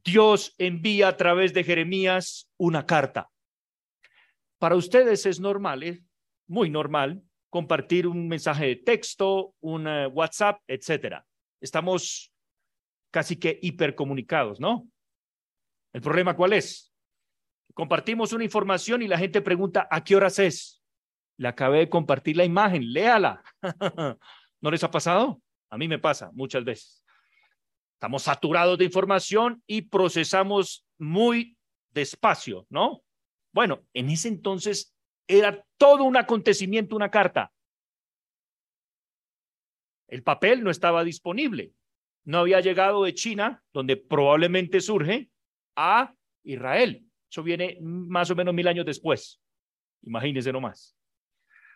Dios 0.04 0.56
envía 0.58 1.10
a 1.10 1.18
través 1.18 1.54
de 1.54 1.64
Jeremías 1.64 2.50
una 2.58 2.86
carta. 2.86 3.30
Para 4.58 4.76
ustedes 4.76 5.26
es 5.26 5.40
normal, 5.40 6.04
muy 6.48 6.70
normal 6.70 7.22
compartir 7.50 8.08
un 8.08 8.28
mensaje 8.28 8.68
de 8.68 8.76
texto, 8.78 9.54
un 9.60 9.88
eh, 9.88 10.08
WhatsApp, 10.08 10.62
etcétera. 10.68 11.26
estamos 11.62 12.32
casi 13.12 13.38
que 13.38 13.60
hipercomunicados, 13.62 14.60
¿no? 14.60 14.88
¿El 15.94 16.02
problema 16.02 16.36
cuál 16.36 16.54
es? 16.54 16.94
Compartimos 17.74 18.34
una 18.34 18.44
información 18.44 19.02
y 19.02 19.08
la 19.08 19.18
gente 19.18 19.42
pregunta, 19.42 19.88
¿a 19.90 20.04
qué 20.04 20.16
horas 20.16 20.40
es? 20.40 20.84
Le 21.38 21.48
acabé 21.48 21.80
de 21.80 21.90
compartir 21.90 22.38
la 22.38 22.46
imagen, 22.46 22.92
léala. 22.92 23.42
¿No 24.62 24.72
les 24.72 24.84
ha 24.84 24.92
pasado? 24.92 25.42
A 25.70 25.78
mí 25.78 25.88
me 25.88 26.00
pasa 26.00 26.32
muchas 26.34 26.64
veces. 26.64 27.04
Estamos 27.94 28.24
saturados 28.24 28.78
de 28.78 28.86
información 28.86 29.64
y 29.66 29.84
procesamos 29.84 30.86
muy 30.98 31.58
despacio, 31.92 32.66
¿no? 32.70 33.04
Bueno, 33.52 33.86
en 33.94 34.10
ese 34.10 34.28
entonces 34.28 34.94
era 35.28 35.66
todo 35.78 36.04
un 36.04 36.18
acontecimiento, 36.18 36.96
una 36.96 37.12
carta. 37.12 37.52
El 40.08 40.24
papel 40.24 40.64
no 40.64 40.72
estaba 40.72 41.04
disponible. 41.04 41.74
No 42.30 42.42
había 42.42 42.60
llegado 42.60 43.06
de 43.06 43.16
China, 43.16 43.64
donde 43.74 43.98
probablemente 43.98 44.82
surge, 44.82 45.32
a 45.76 46.14
Israel. 46.44 47.04
Eso 47.28 47.42
viene 47.42 47.80
más 47.82 48.30
o 48.30 48.36
menos 48.36 48.54
mil 48.54 48.68
años 48.68 48.86
después. 48.86 49.42
Imagínense 50.04 50.54
nomás. 50.54 50.96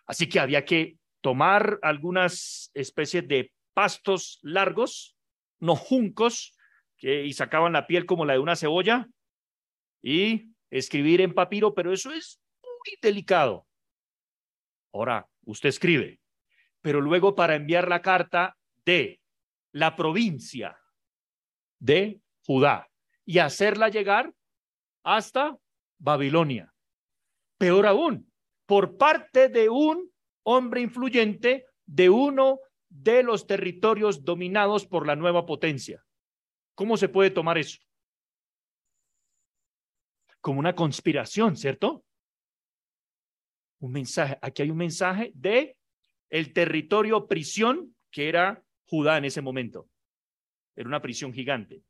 Así 0.05 0.29
que 0.29 0.39
había 0.39 0.63
que 0.63 0.99
tomar 1.21 1.79
algunas 1.81 2.69
especies 2.75 3.27
de 3.27 3.51
pastos 3.73 4.37
largos, 4.43 5.17
no 5.59 5.75
juncos, 5.75 6.55
y 6.99 7.33
sacaban 7.33 7.73
la 7.73 7.87
piel 7.87 8.05
como 8.05 8.23
la 8.23 8.33
de 8.33 8.39
una 8.39 8.55
cebolla, 8.55 9.07
y 10.03 10.51
escribir 10.69 11.21
en 11.21 11.33
papiro, 11.33 11.73
pero 11.73 11.91
eso 11.91 12.11
es 12.11 12.39
muy 12.61 12.95
delicado. 13.01 13.65
Ahora, 14.93 15.27
usted 15.45 15.69
escribe, 15.69 16.19
pero 16.83 17.01
luego 17.01 17.33
para 17.33 17.55
enviar 17.55 17.87
la 17.87 18.03
carta 18.03 18.55
de 18.85 19.19
la 19.73 19.95
provincia 19.95 20.79
de 21.79 22.21
Judá 22.45 22.89
y 23.25 23.39
hacerla 23.39 23.89
llegar 23.89 24.33
hasta 25.03 25.57
Babilonia. 25.99 26.73
Peor 27.57 27.85
aún, 27.87 28.31
por 28.65 28.97
parte 28.97 29.49
de 29.49 29.69
un 29.69 30.11
hombre 30.43 30.81
influyente 30.81 31.65
de 31.85 32.09
uno 32.09 32.59
de 32.89 33.23
los 33.23 33.47
territorios 33.47 34.23
dominados 34.23 34.85
por 34.85 35.07
la 35.07 35.15
nueva 35.15 35.45
potencia. 35.45 36.05
¿Cómo 36.75 36.95
se 36.95 37.09
puede 37.09 37.31
tomar 37.31 37.57
eso? 37.57 37.79
Como 40.39 40.59
una 40.59 40.75
conspiración, 40.75 41.55
¿cierto? 41.55 42.05
Un 43.79 43.91
mensaje, 43.91 44.37
aquí 44.41 44.61
hay 44.61 44.69
un 44.69 44.77
mensaje 44.77 45.31
de 45.33 45.77
el 46.29 46.53
territorio 46.53 47.27
prisión 47.27 47.95
que 48.11 48.29
era 48.29 48.63
Judá 48.93 49.17
en 49.17 49.25
ese 49.25 49.41
momento. 49.41 49.89
Era 50.75 50.87
una 50.87 51.01
prisión 51.01 51.33
gigante. 51.33 51.81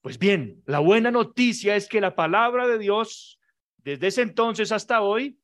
Pues 0.00 0.18
bien, 0.18 0.60
la 0.66 0.80
buena 0.80 1.12
noticia 1.12 1.76
es 1.76 1.86
que 1.86 2.00
la 2.00 2.16
palabra 2.16 2.66
de 2.66 2.78
Dios, 2.78 3.38
desde 3.76 4.08
ese 4.08 4.22
entonces 4.22 4.72
hasta 4.72 5.02
hoy, 5.02 5.38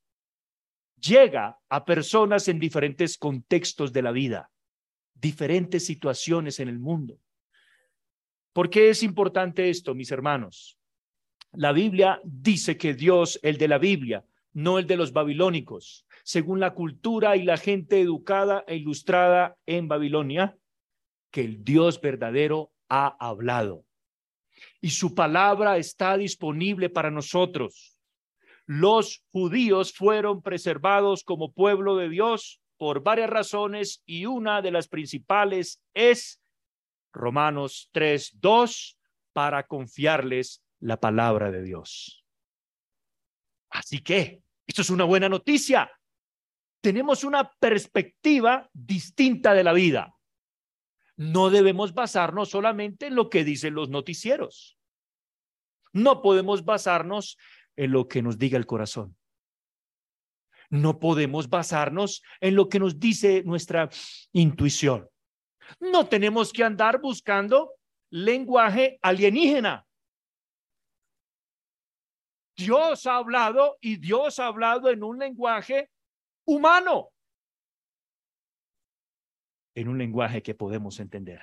llega 0.96 1.60
a 1.68 1.84
personas 1.84 2.48
en 2.48 2.58
diferentes 2.58 3.16
contextos 3.16 3.92
de 3.92 4.02
la 4.02 4.10
vida, 4.10 4.50
diferentes 5.14 5.86
situaciones 5.86 6.58
en 6.58 6.68
el 6.68 6.80
mundo. 6.80 7.20
¿Por 8.52 8.68
qué 8.68 8.90
es 8.90 9.04
importante 9.04 9.70
esto, 9.70 9.94
mis 9.94 10.10
hermanos? 10.10 10.76
La 11.52 11.70
Biblia 11.70 12.20
dice 12.24 12.76
que 12.76 12.94
Dios, 12.94 13.38
el 13.44 13.56
de 13.56 13.68
la 13.68 13.78
Biblia, 13.78 14.24
no 14.52 14.80
el 14.80 14.88
de 14.88 14.96
los 14.96 15.12
babilónicos, 15.12 16.04
según 16.24 16.58
la 16.58 16.74
cultura 16.74 17.36
y 17.36 17.44
la 17.44 17.56
gente 17.56 18.00
educada 18.00 18.64
e 18.66 18.74
ilustrada 18.74 19.56
en 19.66 19.86
Babilonia, 19.86 20.56
que 21.30 21.42
el 21.42 21.62
Dios 21.62 22.00
verdadero 22.00 22.72
ha 22.88 23.16
hablado. 23.24 23.84
Y 24.80 24.90
su 24.90 25.14
palabra 25.14 25.76
está 25.78 26.16
disponible 26.16 26.90
para 26.90 27.12
nosotros 27.12 27.94
los 28.66 29.22
judíos 29.30 29.92
fueron 29.92 30.42
preservados 30.42 31.22
como 31.22 31.52
pueblo 31.52 31.96
de 31.96 32.08
Dios 32.08 32.60
por 32.76 33.02
varias 33.02 33.30
razones 33.30 34.02
y 34.06 34.26
una 34.26 34.62
de 34.62 34.70
las 34.70 34.88
principales 34.88 35.82
es 35.92 36.40
Romanos 37.12 37.90
3, 37.92 38.38
2, 38.40 38.98
para 39.32 39.66
confiarles 39.66 40.62
la 40.80 40.98
palabra 40.98 41.50
de 41.50 41.62
Dios. 41.62 42.24
Así 43.70 44.00
que, 44.00 44.42
esto 44.66 44.82
es 44.82 44.90
una 44.90 45.04
buena 45.04 45.28
noticia. 45.28 45.90
Tenemos 46.84 47.24
una 47.24 47.50
perspectiva 47.50 48.68
distinta 48.74 49.54
de 49.54 49.64
la 49.64 49.72
vida. 49.72 50.14
No 51.16 51.48
debemos 51.48 51.94
basarnos 51.94 52.50
solamente 52.50 53.06
en 53.06 53.14
lo 53.14 53.30
que 53.30 53.42
dicen 53.42 53.72
los 53.72 53.88
noticieros. 53.88 54.76
No 55.94 56.20
podemos 56.20 56.66
basarnos 56.66 57.38
en 57.74 57.90
lo 57.90 58.06
que 58.06 58.20
nos 58.20 58.36
diga 58.36 58.58
el 58.58 58.66
corazón. 58.66 59.16
No 60.68 60.98
podemos 61.00 61.48
basarnos 61.48 62.22
en 62.38 62.54
lo 62.54 62.68
que 62.68 62.80
nos 62.80 63.00
dice 63.00 63.42
nuestra 63.46 63.88
intuición. 64.32 65.08
No 65.80 66.06
tenemos 66.06 66.52
que 66.52 66.64
andar 66.64 67.00
buscando 67.00 67.72
lenguaje 68.10 68.98
alienígena. 69.00 69.86
Dios 72.54 73.06
ha 73.06 73.16
hablado 73.16 73.78
y 73.80 73.96
Dios 73.96 74.38
ha 74.38 74.48
hablado 74.48 74.90
en 74.90 75.02
un 75.02 75.18
lenguaje 75.18 75.88
humano, 76.46 77.10
en 79.74 79.88
un 79.88 79.98
lenguaje 79.98 80.42
que 80.42 80.54
podemos 80.54 81.00
entender. 81.00 81.42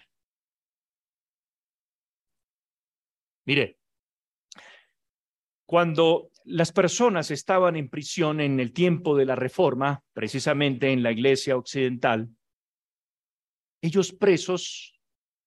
Mire, 3.45 3.77
cuando 5.65 6.29
las 6.43 6.71
personas 6.71 7.31
estaban 7.31 7.75
en 7.75 7.89
prisión 7.89 8.39
en 8.39 8.59
el 8.59 8.73
tiempo 8.73 9.15
de 9.15 9.25
la 9.25 9.35
reforma, 9.35 10.03
precisamente 10.13 10.91
en 10.91 11.03
la 11.03 11.11
iglesia 11.11 11.57
occidental, 11.57 12.29
ellos 13.81 14.13
presos, 14.13 14.99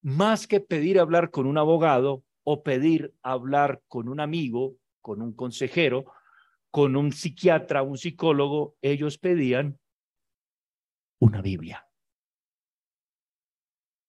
más 0.03 0.47
que 0.47 0.61
pedir 0.61 0.99
hablar 0.99 1.31
con 1.31 1.47
un 1.47 1.57
abogado 1.57 2.25
o 2.43 2.63
pedir 2.63 3.15
hablar 3.23 3.83
con 3.89 4.09
un 4.09 4.21
amigo, 4.21 4.77
con 5.01 5.23
un 5.23 5.33
consejero, 5.33 6.05
con 6.75 6.97
un 6.97 7.13
psiquiatra, 7.13 7.85
un 7.85 7.97
psicólogo, 7.97 8.77
ellos 8.83 9.17
pedían 9.17 9.79
una 11.21 11.41
Biblia. 11.41 11.89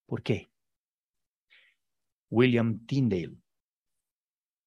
¿Por 0.04 0.20
qué? 0.24 0.50
William 2.28 2.84
Tyndale 2.84 3.36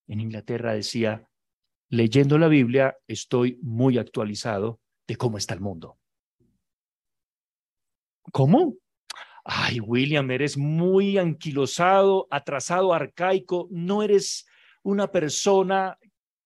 en 0.07 0.21
Inglaterra 0.21 0.71
decía, 0.71 1.29
leyendo 1.89 2.38
la 2.38 2.47
Biblia 2.47 2.97
estoy 3.05 3.59
muy 3.62 3.97
actualizado 3.97 4.79
de 5.05 5.17
cómo 5.17 5.38
está 5.38 5.55
el 5.55 5.59
mundo. 5.59 5.99
¿Cómo? 8.31 8.77
Ay, 9.43 9.81
William, 9.81 10.31
eres 10.31 10.57
muy 10.57 11.17
anquilosado, 11.17 12.29
atrasado, 12.31 12.93
arcaico, 12.93 13.67
no 13.71 14.03
eres 14.03 14.47
una 14.83 15.12
persona 15.12 15.99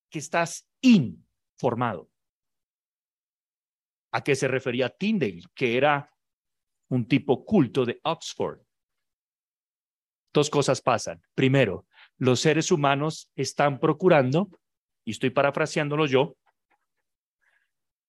que 0.09 0.17
estás 0.17 0.67
informado. 1.63 2.09
¿A 4.11 4.21
qué 4.21 4.35
se 4.35 4.47
refería 4.47 4.89
Tyndale? 4.89 5.43
Que 5.55 5.77
era 5.77 6.13
un 6.89 7.07
tipo 7.07 7.45
culto 7.45 7.85
de 7.85 7.99
Oxford. 8.03 8.59
Dos 10.33 10.49
cosas 10.49 10.81
pasan. 10.81 11.21
Primero, 11.33 11.87
los 12.17 12.41
seres 12.41 12.69
humanos 12.69 13.31
están 13.35 13.79
procurando 13.79 14.49
y 15.05 15.11
estoy 15.11 15.29
parafraseándolo 15.29 16.05
yo, 16.05 16.35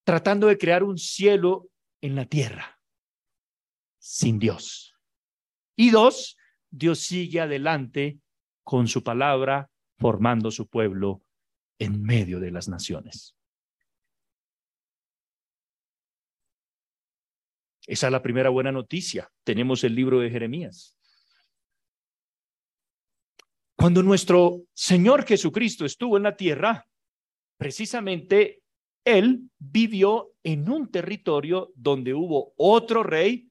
tratando 0.04 0.48
de 0.48 0.58
crear 0.58 0.82
un 0.82 0.98
cielo 0.98 1.68
en 2.00 2.16
la 2.16 2.26
tierra 2.26 2.80
sin 3.98 4.38
Dios. 4.38 4.94
Y 5.76 5.90
dos, 5.90 6.36
Dios 6.70 7.00
sigue 7.00 7.40
adelante 7.40 8.18
con 8.64 8.88
su 8.88 9.02
palabra, 9.02 9.70
formando 9.98 10.50
su 10.50 10.68
pueblo 10.68 11.22
en 11.78 12.02
medio 12.02 12.40
de 12.40 12.50
las 12.50 12.68
naciones. 12.68 13.36
Esa 17.86 18.06
es 18.06 18.12
la 18.12 18.22
primera 18.22 18.48
buena 18.48 18.72
noticia. 18.72 19.30
Tenemos 19.44 19.84
el 19.84 19.94
libro 19.94 20.20
de 20.20 20.30
Jeremías. 20.30 20.96
Cuando 23.76 24.02
nuestro 24.02 24.62
Señor 24.72 25.26
Jesucristo 25.26 25.84
estuvo 25.84 26.16
en 26.16 26.22
la 26.22 26.36
tierra, 26.36 26.88
precisamente 27.58 28.62
Él 29.04 29.50
vivió 29.58 30.32
en 30.42 30.70
un 30.70 30.90
territorio 30.90 31.70
donde 31.74 32.14
hubo 32.14 32.54
otro 32.56 33.02
rey 33.02 33.50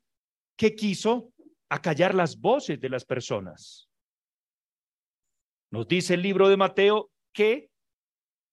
que 0.58 0.76
quiso 0.76 1.34
acallar 1.70 2.16
las 2.16 2.40
voces 2.40 2.80
de 2.80 2.90
las 2.90 3.06
personas. 3.06 3.90
Nos 5.72 5.88
dice 5.88 6.16
el 6.16 6.22
libro 6.22 6.50
de 6.50 6.58
Mateo 6.58 7.12
que 7.34 7.70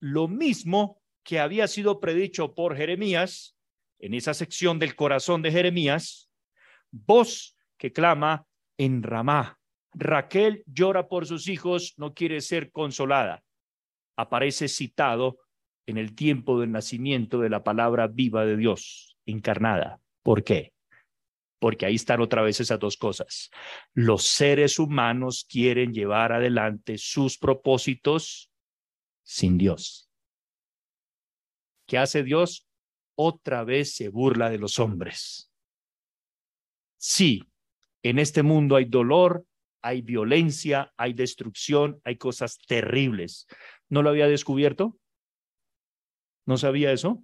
lo 0.01 0.29
mismo 0.29 1.01
que 1.23 1.39
había 1.39 1.69
sido 1.69 2.01
predicho 2.01 2.55
por 2.55 2.77
Jeremías, 2.77 3.57
en 4.01 4.15
esa 4.15 4.35
sección 4.35 4.79
del 4.79 4.97
corazón 4.97 5.43
de 5.43 5.53
Jeremías, 5.53 6.31
voz 6.91 7.57
que 7.77 7.93
clama 7.93 8.47
en 8.79 9.03
Ramá. 9.03 9.59
Raquel 9.93 10.63
llora 10.67 11.09
por 11.09 11.27
sus 11.27 11.49
hijos, 11.49 11.95
no 11.97 12.15
quiere 12.15 12.41
ser 12.41 12.71
consolada. 12.71 13.43
Aparece 14.17 14.69
citado 14.69 15.39
en 15.87 15.97
el 15.99 16.15
tiempo 16.15 16.61
del 16.61 16.73
nacimiento 16.73 17.41
de 17.41 17.51
la 17.51 17.63
palabra 17.63 18.07
viva 18.07 18.45
de 18.45 18.57
Dios, 18.57 19.17
encarnada. 19.27 20.01
¿Por 20.23 20.45
qué? 20.45 20.73
Porque 21.59 21.85
ahí 21.85 21.97
están 21.97 22.21
otra 22.21 22.43
vez 22.43 22.61
esas 22.61 22.79
dos 22.79 22.97
cosas. 22.97 23.51
Los 23.93 24.27
seres 24.27 24.79
humanos 24.79 25.47
quieren 25.49 25.93
llevar 25.93 26.33
adelante 26.33 26.97
sus 26.97 27.37
propósitos 27.37 28.51
sin 29.23 29.59
Dios. 29.59 30.09
¿Qué 31.87 31.99
hace 31.99 32.23
Dios? 32.23 32.70
Otra 33.23 33.65
vez 33.65 33.97
se 33.97 34.09
burla 34.09 34.49
de 34.49 34.57
los 34.57 34.79
hombres. 34.79 35.53
Sí, 36.97 37.45
en 38.03 38.19
este 38.19 38.43
mundo 38.43 38.77
hay 38.77 38.87
dolor, 38.87 39.45
hay 39.83 40.01
violencia, 40.01 40.95
hay 40.97 41.13
destrucción, 41.13 42.01
hay 42.03 42.17
cosas 42.17 42.57
terribles. 42.67 43.47
¿No 43.91 44.01
lo 44.01 44.09
había 44.09 44.27
descubierto? 44.27 44.99
¿No 46.47 46.57
sabía 46.57 46.93
eso? 46.93 47.23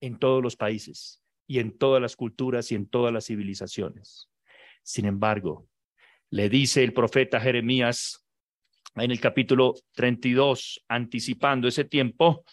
En 0.00 0.16
todos 0.16 0.44
los 0.44 0.54
países 0.54 1.24
y 1.48 1.58
en 1.58 1.76
todas 1.76 2.00
las 2.00 2.14
culturas 2.14 2.70
y 2.70 2.76
en 2.76 2.88
todas 2.88 3.12
las 3.12 3.26
civilizaciones. 3.26 4.30
Sin 4.84 5.06
embargo, 5.06 5.68
le 6.30 6.48
dice 6.48 6.84
el 6.84 6.92
profeta 6.92 7.40
Jeremías 7.40 8.24
en 8.94 9.10
el 9.10 9.18
capítulo 9.18 9.74
32, 9.94 10.84
anticipando 10.86 11.66
ese 11.66 11.84
tiempo, 11.84 12.44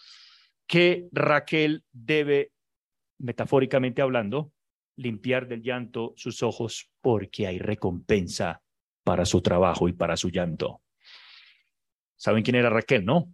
que 0.66 1.08
Raquel 1.12 1.84
debe, 1.92 2.52
metafóricamente 3.18 4.02
hablando, 4.02 4.52
limpiar 4.96 5.46
del 5.46 5.62
llanto 5.62 6.14
sus 6.16 6.42
ojos 6.42 6.90
porque 7.00 7.46
hay 7.46 7.58
recompensa 7.58 8.62
para 9.04 9.24
su 9.24 9.40
trabajo 9.42 9.88
y 9.88 9.92
para 9.92 10.16
su 10.16 10.30
llanto. 10.30 10.82
¿Saben 12.16 12.42
quién 12.42 12.56
era 12.56 12.70
Raquel, 12.70 13.04
no? 13.04 13.32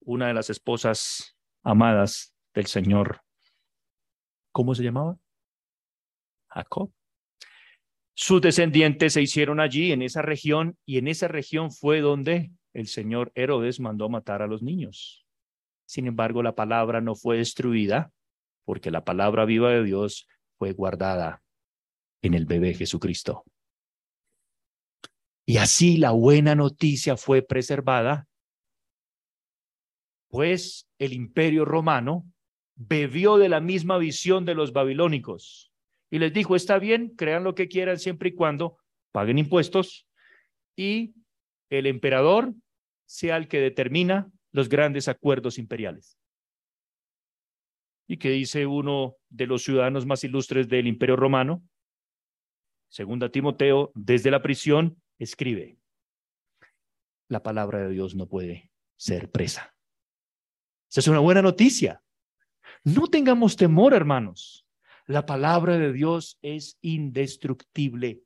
Una 0.00 0.28
de 0.28 0.34
las 0.34 0.50
esposas 0.50 1.36
amadas 1.62 2.34
del 2.54 2.66
Señor. 2.66 3.20
¿Cómo 4.52 4.74
se 4.74 4.82
llamaba? 4.82 5.18
Jacob. 6.48 6.90
Sus 8.14 8.40
descendientes 8.40 9.12
se 9.12 9.20
hicieron 9.20 9.60
allí 9.60 9.92
en 9.92 10.00
esa 10.00 10.22
región 10.22 10.78
y 10.86 10.96
en 10.96 11.08
esa 11.08 11.28
región 11.28 11.70
fue 11.70 12.00
donde 12.00 12.50
el 12.72 12.86
Señor 12.86 13.30
Herodes 13.34 13.78
mandó 13.78 14.08
matar 14.08 14.40
a 14.40 14.46
los 14.46 14.62
niños. 14.62 15.25
Sin 15.86 16.06
embargo, 16.06 16.42
la 16.42 16.54
palabra 16.54 17.00
no 17.00 17.14
fue 17.14 17.38
destruida 17.38 18.12
porque 18.64 18.90
la 18.90 19.04
palabra 19.04 19.44
viva 19.44 19.70
de 19.70 19.84
Dios 19.84 20.28
fue 20.58 20.72
guardada 20.72 21.42
en 22.22 22.34
el 22.34 22.44
bebé 22.46 22.74
Jesucristo. 22.74 23.44
Y 25.46 25.58
así 25.58 25.96
la 25.96 26.10
buena 26.10 26.56
noticia 26.56 27.16
fue 27.16 27.40
preservada, 27.40 28.26
pues 30.28 30.88
el 30.98 31.12
imperio 31.12 31.64
romano 31.64 32.26
bebió 32.74 33.38
de 33.38 33.48
la 33.48 33.60
misma 33.60 33.96
visión 33.96 34.44
de 34.44 34.54
los 34.54 34.72
babilónicos 34.72 35.72
y 36.10 36.18
les 36.18 36.32
dijo, 36.32 36.56
está 36.56 36.78
bien, 36.78 37.10
crean 37.16 37.44
lo 37.44 37.54
que 37.54 37.68
quieran 37.68 37.98
siempre 37.98 38.30
y 38.30 38.34
cuando 38.34 38.78
paguen 39.12 39.38
impuestos 39.38 40.08
y 40.76 41.14
el 41.70 41.86
emperador 41.86 42.52
sea 43.06 43.36
el 43.36 43.46
que 43.46 43.60
determina 43.60 44.30
los 44.56 44.70
grandes 44.70 45.06
acuerdos 45.06 45.58
imperiales. 45.58 46.18
¿Y 48.08 48.16
que 48.16 48.30
dice 48.30 48.64
uno 48.64 49.16
de 49.28 49.46
los 49.46 49.62
ciudadanos 49.62 50.06
más 50.06 50.24
ilustres 50.24 50.66
del 50.66 50.86
imperio 50.86 51.14
romano? 51.14 51.62
Segunda 52.88 53.30
Timoteo, 53.30 53.92
desde 53.94 54.30
la 54.30 54.40
prisión, 54.40 55.02
escribe, 55.18 55.78
la 57.28 57.42
palabra 57.42 57.80
de 57.80 57.90
Dios 57.90 58.14
no 58.14 58.28
puede 58.28 58.72
ser 58.96 59.30
presa. 59.30 59.76
Esa 60.88 61.00
es 61.00 61.08
una 61.08 61.18
buena 61.18 61.42
noticia. 61.42 62.02
No 62.82 63.08
tengamos 63.08 63.56
temor, 63.56 63.92
hermanos. 63.92 64.66
La 65.04 65.26
palabra 65.26 65.76
de 65.76 65.92
Dios 65.92 66.38
es 66.40 66.78
indestructible. 66.80 68.22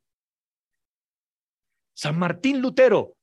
San 1.93 2.17
Martín 2.17 2.61
Lutero, 2.61 3.17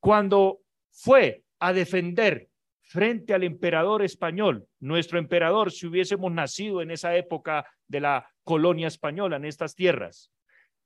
cuando 0.00 0.62
fue 0.90 1.44
a 1.58 1.74
defender 1.74 2.48
frente 2.84 3.34
al 3.34 3.42
emperador 3.42 4.02
español, 4.02 4.68
nuestro 4.78 5.18
emperador, 5.18 5.72
si 5.72 5.86
hubiésemos 5.86 6.30
nacido 6.30 6.82
en 6.82 6.90
esa 6.90 7.16
época 7.16 7.66
de 7.88 8.00
la 8.00 8.30
colonia 8.44 8.88
española 8.88 9.36
en 9.36 9.46
estas 9.46 9.74
tierras, 9.74 10.30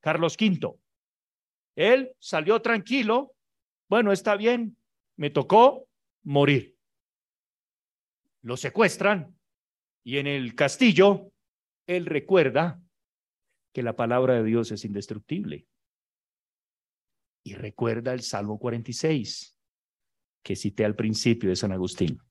Carlos 0.01 0.37
V, 0.41 0.79
él 1.75 2.13
salió 2.19 2.63
tranquilo, 2.63 3.35
bueno, 3.89 4.13
está 4.13 4.37
bien, 4.37 4.77
me 5.17 5.31
tocó 5.31 5.89
morir. 6.23 6.77
Lo 8.43 8.57
secuestran 8.57 9.37
y 10.05 10.19
en 10.19 10.29
el 10.29 10.55
castillo 10.55 11.33
él 11.87 12.07
recuerda 12.07 12.81
que 13.73 13.83
la 13.83 13.97
palabra 13.97 14.35
de 14.35 14.45
Dios 14.45 14.71
es 14.71 14.85
indestructible. 14.85 15.67
Y 17.45 17.55
recuerda 17.55 18.13
el 18.13 18.23
Salmo 18.23 18.59
46 18.59 19.58
que 20.49 20.57
cité 20.57 20.87
al 20.87 20.97
principio 20.97 21.51
de 21.51 21.57
San 21.57 21.73
Agustín. 21.73 22.23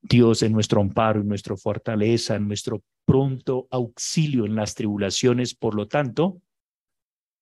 Dios 0.00 0.40
es 0.44 0.52
nuestro 0.52 0.80
amparo 0.80 1.20
y 1.20 1.24
nuestra 1.24 1.56
fortaleza, 1.56 2.38
nuestro 2.38 2.84
pronto 3.04 3.66
auxilio 3.72 4.46
en 4.46 4.54
las 4.54 4.76
tribulaciones, 4.76 5.56
por 5.56 5.74
lo 5.74 5.88
tanto, 5.88 6.40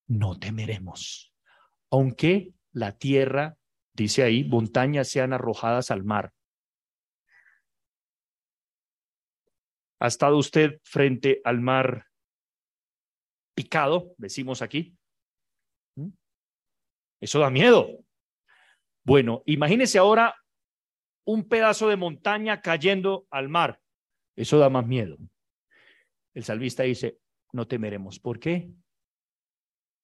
no 0.07 0.39
temeremos. 0.39 1.31
Aunque 1.91 2.55
la 2.73 2.97
tierra, 2.97 3.59
dice 3.93 4.23
ahí, 4.23 4.45
montañas 4.45 5.09
sean 5.09 5.35
arrojadas 5.35 5.91
al 5.91 6.05
mar. 6.05 6.33
¿Ha 10.01 10.07
estado 10.07 10.39
usted 10.39 10.81
frente 10.85 11.43
al 11.45 11.61
mar 11.61 12.07
picado, 13.55 14.15
decimos 14.17 14.63
aquí? 14.63 14.97
¿Mm? 15.97 16.09
Eso 17.21 17.41
da 17.41 17.51
miedo. 17.51 18.04
Bueno, 19.05 19.43
imagínese 19.47 19.99
ahora 19.99 20.35
un 21.27 21.49
pedazo 21.49 21.89
de 21.89 21.97
montaña 21.97 22.61
cayendo 22.61 23.27
al 23.31 23.49
mar. 23.49 23.81
Eso 24.37 24.59
da 24.59 24.69
más 24.69 24.87
miedo. 24.87 25.17
El 26.35 26.45
salvista 26.45 26.83
dice, 26.83 27.19
no 27.53 27.67
temeremos. 27.67 28.19
¿Por 28.19 28.41
qué? 28.41 28.73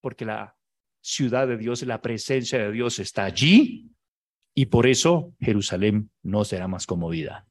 porque 0.00 0.24
la 0.24 0.56
ciudad 1.02 1.46
de 1.46 1.56
Dios, 1.56 1.82
la 1.82 2.00
presencia 2.00 2.58
de 2.58 2.72
Dios 2.72 2.98
está 2.98 3.24
allí 3.24 3.90
y 4.54 4.66
por 4.66 4.86
eso 4.86 5.34
Jerusalén 5.40 6.10
no 6.22 6.44
será 6.44 6.68
más 6.68 6.86
conmovida. 6.86 7.46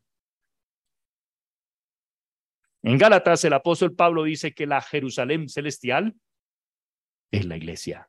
En 2.81 2.97
Gálatas 2.97 3.43
el 3.43 3.53
apóstol 3.53 3.95
Pablo 3.95 4.23
dice 4.23 4.53
que 4.53 4.65
la 4.65 4.81
Jerusalén 4.81 5.49
celestial 5.49 6.15
es 7.31 7.45
la 7.45 7.57
iglesia. 7.57 8.08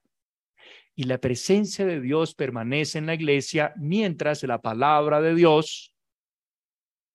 Y 0.94 1.04
la 1.04 1.18
presencia 1.18 1.86
de 1.86 2.00
Dios 2.00 2.34
permanece 2.34 2.98
en 2.98 3.06
la 3.06 3.14
iglesia 3.14 3.72
mientras 3.76 4.42
la 4.42 4.60
palabra 4.60 5.20
de 5.20 5.34
Dios 5.34 5.94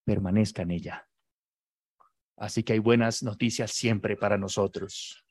permanezca 0.06 0.62
en 0.62 0.72
ella. 0.72 1.10
Así 2.38 2.64
que 2.64 2.74
hay 2.74 2.80
buenas 2.80 3.24
noticias 3.24 3.72
siempre 3.72 4.16
para 4.16 4.38
nosotros. 4.38 5.26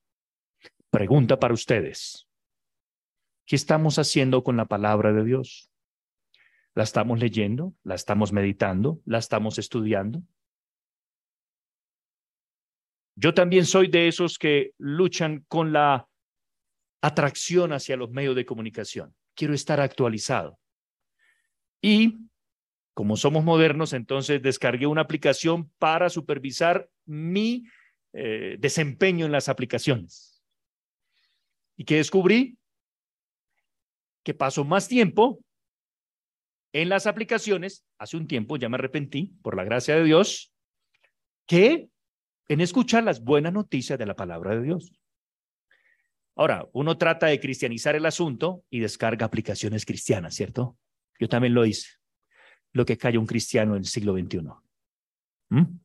Pregunta 0.91 1.39
para 1.39 1.55
ustedes. 1.55 2.29
¿Qué 3.47 3.57
estamos 3.57 3.99
haciendo 3.99 4.43
con 4.43 4.57
la 4.57 4.65
palabra 4.67 5.13
de 5.13 5.25
Dios? 5.25 5.71
¿La 6.75 6.83
estamos 6.83 7.19
leyendo? 7.21 7.75
¿La 7.83 7.95
estamos 7.95 8.33
meditando? 8.33 9.01
¿La 9.05 9.19
estamos 9.19 9.59
estudiando? 9.59 10.23
Yo 13.17 13.33
también 13.33 13.65
soy 13.65 13.89
de 13.89 14.09
esos 14.09 14.39
que 14.39 14.73
luchan 14.79 15.45
con 15.47 15.73
la 15.73 16.09
atracción 17.05 17.75
hacia 17.75 17.99
los 17.99 18.11
medios 18.11 18.35
de 18.35 18.47
comunicación. 18.47 19.14
Quiero 19.35 19.53
estar 19.53 19.79
actualizado. 19.79 20.59
Y 21.83 22.17
como 22.95 23.19
somos 23.19 23.45
modernos, 23.45 23.93
entonces 23.93 24.40
descargué 24.40 24.87
una 24.87 25.03
aplicación 25.03 25.71
para 25.79 26.09
supervisar 26.09 26.88
mi 27.05 27.67
eh, 28.14 28.57
desempeño 28.59 29.27
en 29.27 29.33
las 29.33 29.51
aplicaciones. 29.51 30.43
¿Y 31.77 31.85
qué 31.85 31.97
descubrí? 31.97 32.57
Que 34.23 34.33
paso 34.33 34.64
más 34.64 34.88
tiempo 34.88 35.40
en 36.73 36.88
las 36.88 37.07
aplicaciones, 37.07 37.85
hace 37.99 38.17
un 38.17 38.27
tiempo 38.27 38.57
ya 38.57 38.71
me 38.71 38.77
arrepentí, 38.77 39.35
por 39.43 39.57
la 39.57 39.64
gracia 39.64 39.95
de 39.97 40.05
Dios, 40.05 40.55
que 41.47 41.90
en 42.49 42.61
escuchar 42.62 43.05
las 43.05 43.23
buenas 43.23 43.53
noticias 43.53 43.99
de 43.99 44.07
la 44.07 44.17
palabra 44.17 44.55
de 44.57 44.62
Dios. 44.62 44.90
Ahora, 46.37 46.68
uno 46.73 46.99
trata 46.99 47.27
de 47.27 47.38
cristianizar 47.38 47.94
el 47.94 48.07
asunto 48.07 48.64
y 48.68 48.81
descarga 48.81 49.27
aplicaciones 49.27 49.85
cristianas, 49.85 50.35
¿cierto? 50.35 50.77
Yo 51.18 51.29
también 51.29 51.55
lo 51.55 51.64
hice. 51.64 51.88
Lo 52.73 52.85
que 52.85 52.99
calla 52.99 53.20
un 53.20 53.27
cristiano 53.27 53.73
en 53.73 53.79
el 53.79 53.87
siglo 53.87 54.14
XXI. 54.14 54.40
¿Mm? 55.51 55.79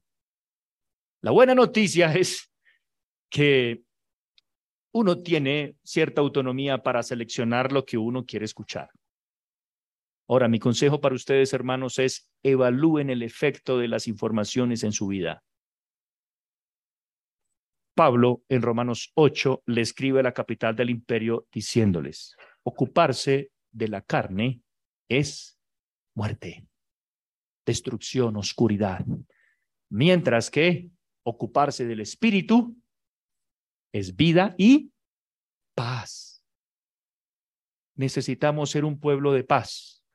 La 1.21 1.31
buena 1.31 1.53
noticia 1.53 2.13
es 2.15 2.51
que 3.29 3.83
uno 4.91 5.21
tiene 5.21 5.75
cierta 5.83 6.21
autonomía 6.21 6.81
para 6.81 7.03
seleccionar 7.03 7.71
lo 7.71 7.85
que 7.85 7.97
uno 7.97 8.25
quiere 8.25 8.45
escuchar. 8.45 8.89
Ahora, 10.27 10.47
mi 10.47 10.59
consejo 10.59 10.99
para 10.99 11.15
ustedes, 11.15 11.53
hermanos, 11.53 11.99
es 11.99 12.31
evalúen 12.43 13.09
el 13.09 13.21
efecto 13.21 13.77
de 13.77 13.87
las 13.87 14.07
informaciones 14.07 14.83
en 14.83 14.91
su 14.91 15.07
vida. 15.07 15.43
Pablo, 17.99 18.45
en 18.47 18.61
Romanos 18.61 19.11
8, 19.15 19.63
le 19.65 19.81
escribe 19.81 20.21
a 20.21 20.23
la 20.23 20.33
capital 20.33 20.73
del 20.73 20.89
imperio 20.89 21.49
diciéndoles, 21.51 22.33
ocuparse 22.63 23.51
de 23.73 23.89
la 23.89 24.01
carne 24.01 24.61
es 25.09 25.59
muerte, 26.15 26.65
destrucción, 27.65 28.37
oscuridad, 28.37 29.05
mientras 29.89 30.49
que 30.49 30.89
ocuparse 31.23 31.85
del 31.85 31.99
espíritu 31.99 32.73
es 33.91 34.15
vida 34.15 34.55
y 34.57 34.93
paz. 35.75 36.41
Necesitamos 37.97 38.69
ser 38.69 38.85
un 38.85 38.97
pueblo 38.97 39.33
de 39.33 39.43
paz 39.43 40.05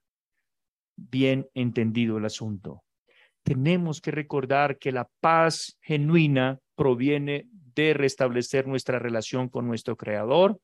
bien 0.97 1.51
entendido 1.53 2.17
el 2.17 2.25
asunto. 2.25 2.83
Tenemos 3.43 4.01
que 4.01 4.11
recordar 4.11 4.79
que 4.79 4.91
la 4.91 5.07
paz 5.21 5.77
genuina 5.83 6.59
proviene 6.77 7.47
de 7.75 7.95
restablecer 7.95 8.67
nuestra 8.67 8.99
relación 8.99 9.49
con 9.49 9.67
nuestro 9.67 9.97
Creador 9.97 10.61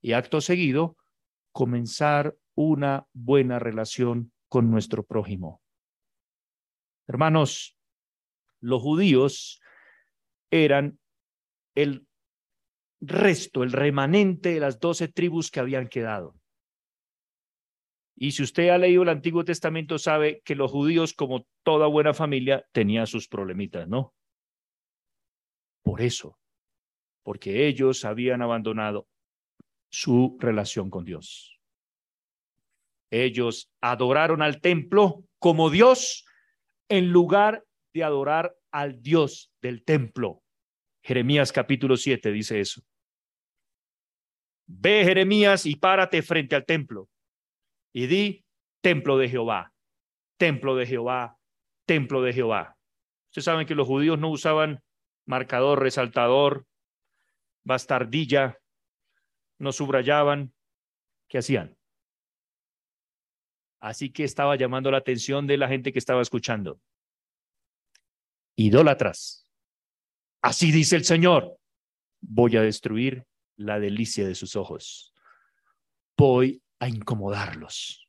y 0.00 0.12
acto 0.12 0.40
seguido 0.40 0.96
comenzar 1.52 2.36
una 2.54 3.06
buena 3.12 3.58
relación 3.58 4.32
con 4.48 4.70
nuestro 4.70 5.04
prójimo. 5.04 5.60
Hermanos, 7.06 7.76
los 8.60 8.82
judíos 8.82 9.60
eran 10.50 10.98
el 11.74 12.06
resto, 13.00 13.62
el 13.62 13.72
remanente 13.72 14.54
de 14.54 14.60
las 14.60 14.80
doce 14.80 15.08
tribus 15.08 15.50
que 15.50 15.60
habían 15.60 15.88
quedado. 15.88 16.34
Y 18.16 18.32
si 18.32 18.42
usted 18.42 18.70
ha 18.70 18.78
leído 18.78 19.04
el 19.04 19.10
Antiguo 19.10 19.44
Testamento, 19.44 19.96
sabe 19.96 20.42
que 20.44 20.56
los 20.56 20.72
judíos, 20.72 21.14
como 21.14 21.46
toda 21.62 21.86
buena 21.86 22.12
familia, 22.14 22.66
tenían 22.72 23.06
sus 23.06 23.28
problemitas, 23.28 23.86
¿no? 23.88 24.12
Por 25.84 26.02
eso, 26.02 26.36
porque 27.28 27.66
ellos 27.66 28.06
habían 28.06 28.40
abandonado 28.40 29.06
su 29.90 30.38
relación 30.40 30.88
con 30.88 31.04
Dios. 31.04 31.60
Ellos 33.10 33.70
adoraron 33.82 34.40
al 34.40 34.62
templo 34.62 35.26
como 35.38 35.68
Dios 35.68 36.24
en 36.88 37.12
lugar 37.12 37.66
de 37.92 38.02
adorar 38.02 38.56
al 38.70 39.02
Dios 39.02 39.52
del 39.60 39.84
templo. 39.84 40.42
Jeremías 41.02 41.52
capítulo 41.52 41.98
7 41.98 42.32
dice 42.32 42.60
eso. 42.60 42.80
Ve 44.66 45.04
Jeremías 45.04 45.66
y 45.66 45.76
párate 45.76 46.22
frente 46.22 46.56
al 46.56 46.64
templo 46.64 47.10
y 47.92 48.06
di 48.06 48.46
templo 48.80 49.18
de 49.18 49.28
Jehová, 49.28 49.74
templo 50.38 50.76
de 50.76 50.86
Jehová, 50.86 51.36
templo 51.84 52.22
de 52.22 52.32
Jehová. 52.32 52.78
Ustedes 53.26 53.44
saben 53.44 53.66
que 53.66 53.74
los 53.74 53.86
judíos 53.86 54.18
no 54.18 54.30
usaban 54.30 54.82
marcador, 55.26 55.82
resaltador, 55.82 56.64
bastardilla, 57.68 58.58
no 59.58 59.72
subrayaban. 59.72 60.52
¿Qué 61.28 61.38
hacían? 61.38 61.76
Así 63.80 64.10
que 64.10 64.24
estaba 64.24 64.56
llamando 64.56 64.90
la 64.90 64.98
atención 64.98 65.46
de 65.46 65.58
la 65.58 65.68
gente 65.68 65.92
que 65.92 65.98
estaba 65.98 66.22
escuchando. 66.22 66.80
Idólatras. 68.56 69.46
Así 70.42 70.72
dice 70.72 70.96
el 70.96 71.04
Señor. 71.04 71.60
Voy 72.20 72.56
a 72.56 72.62
destruir 72.62 73.24
la 73.56 73.78
delicia 73.78 74.26
de 74.26 74.34
sus 74.34 74.56
ojos. 74.56 75.14
Voy 76.16 76.62
a 76.80 76.88
incomodarlos. 76.88 78.07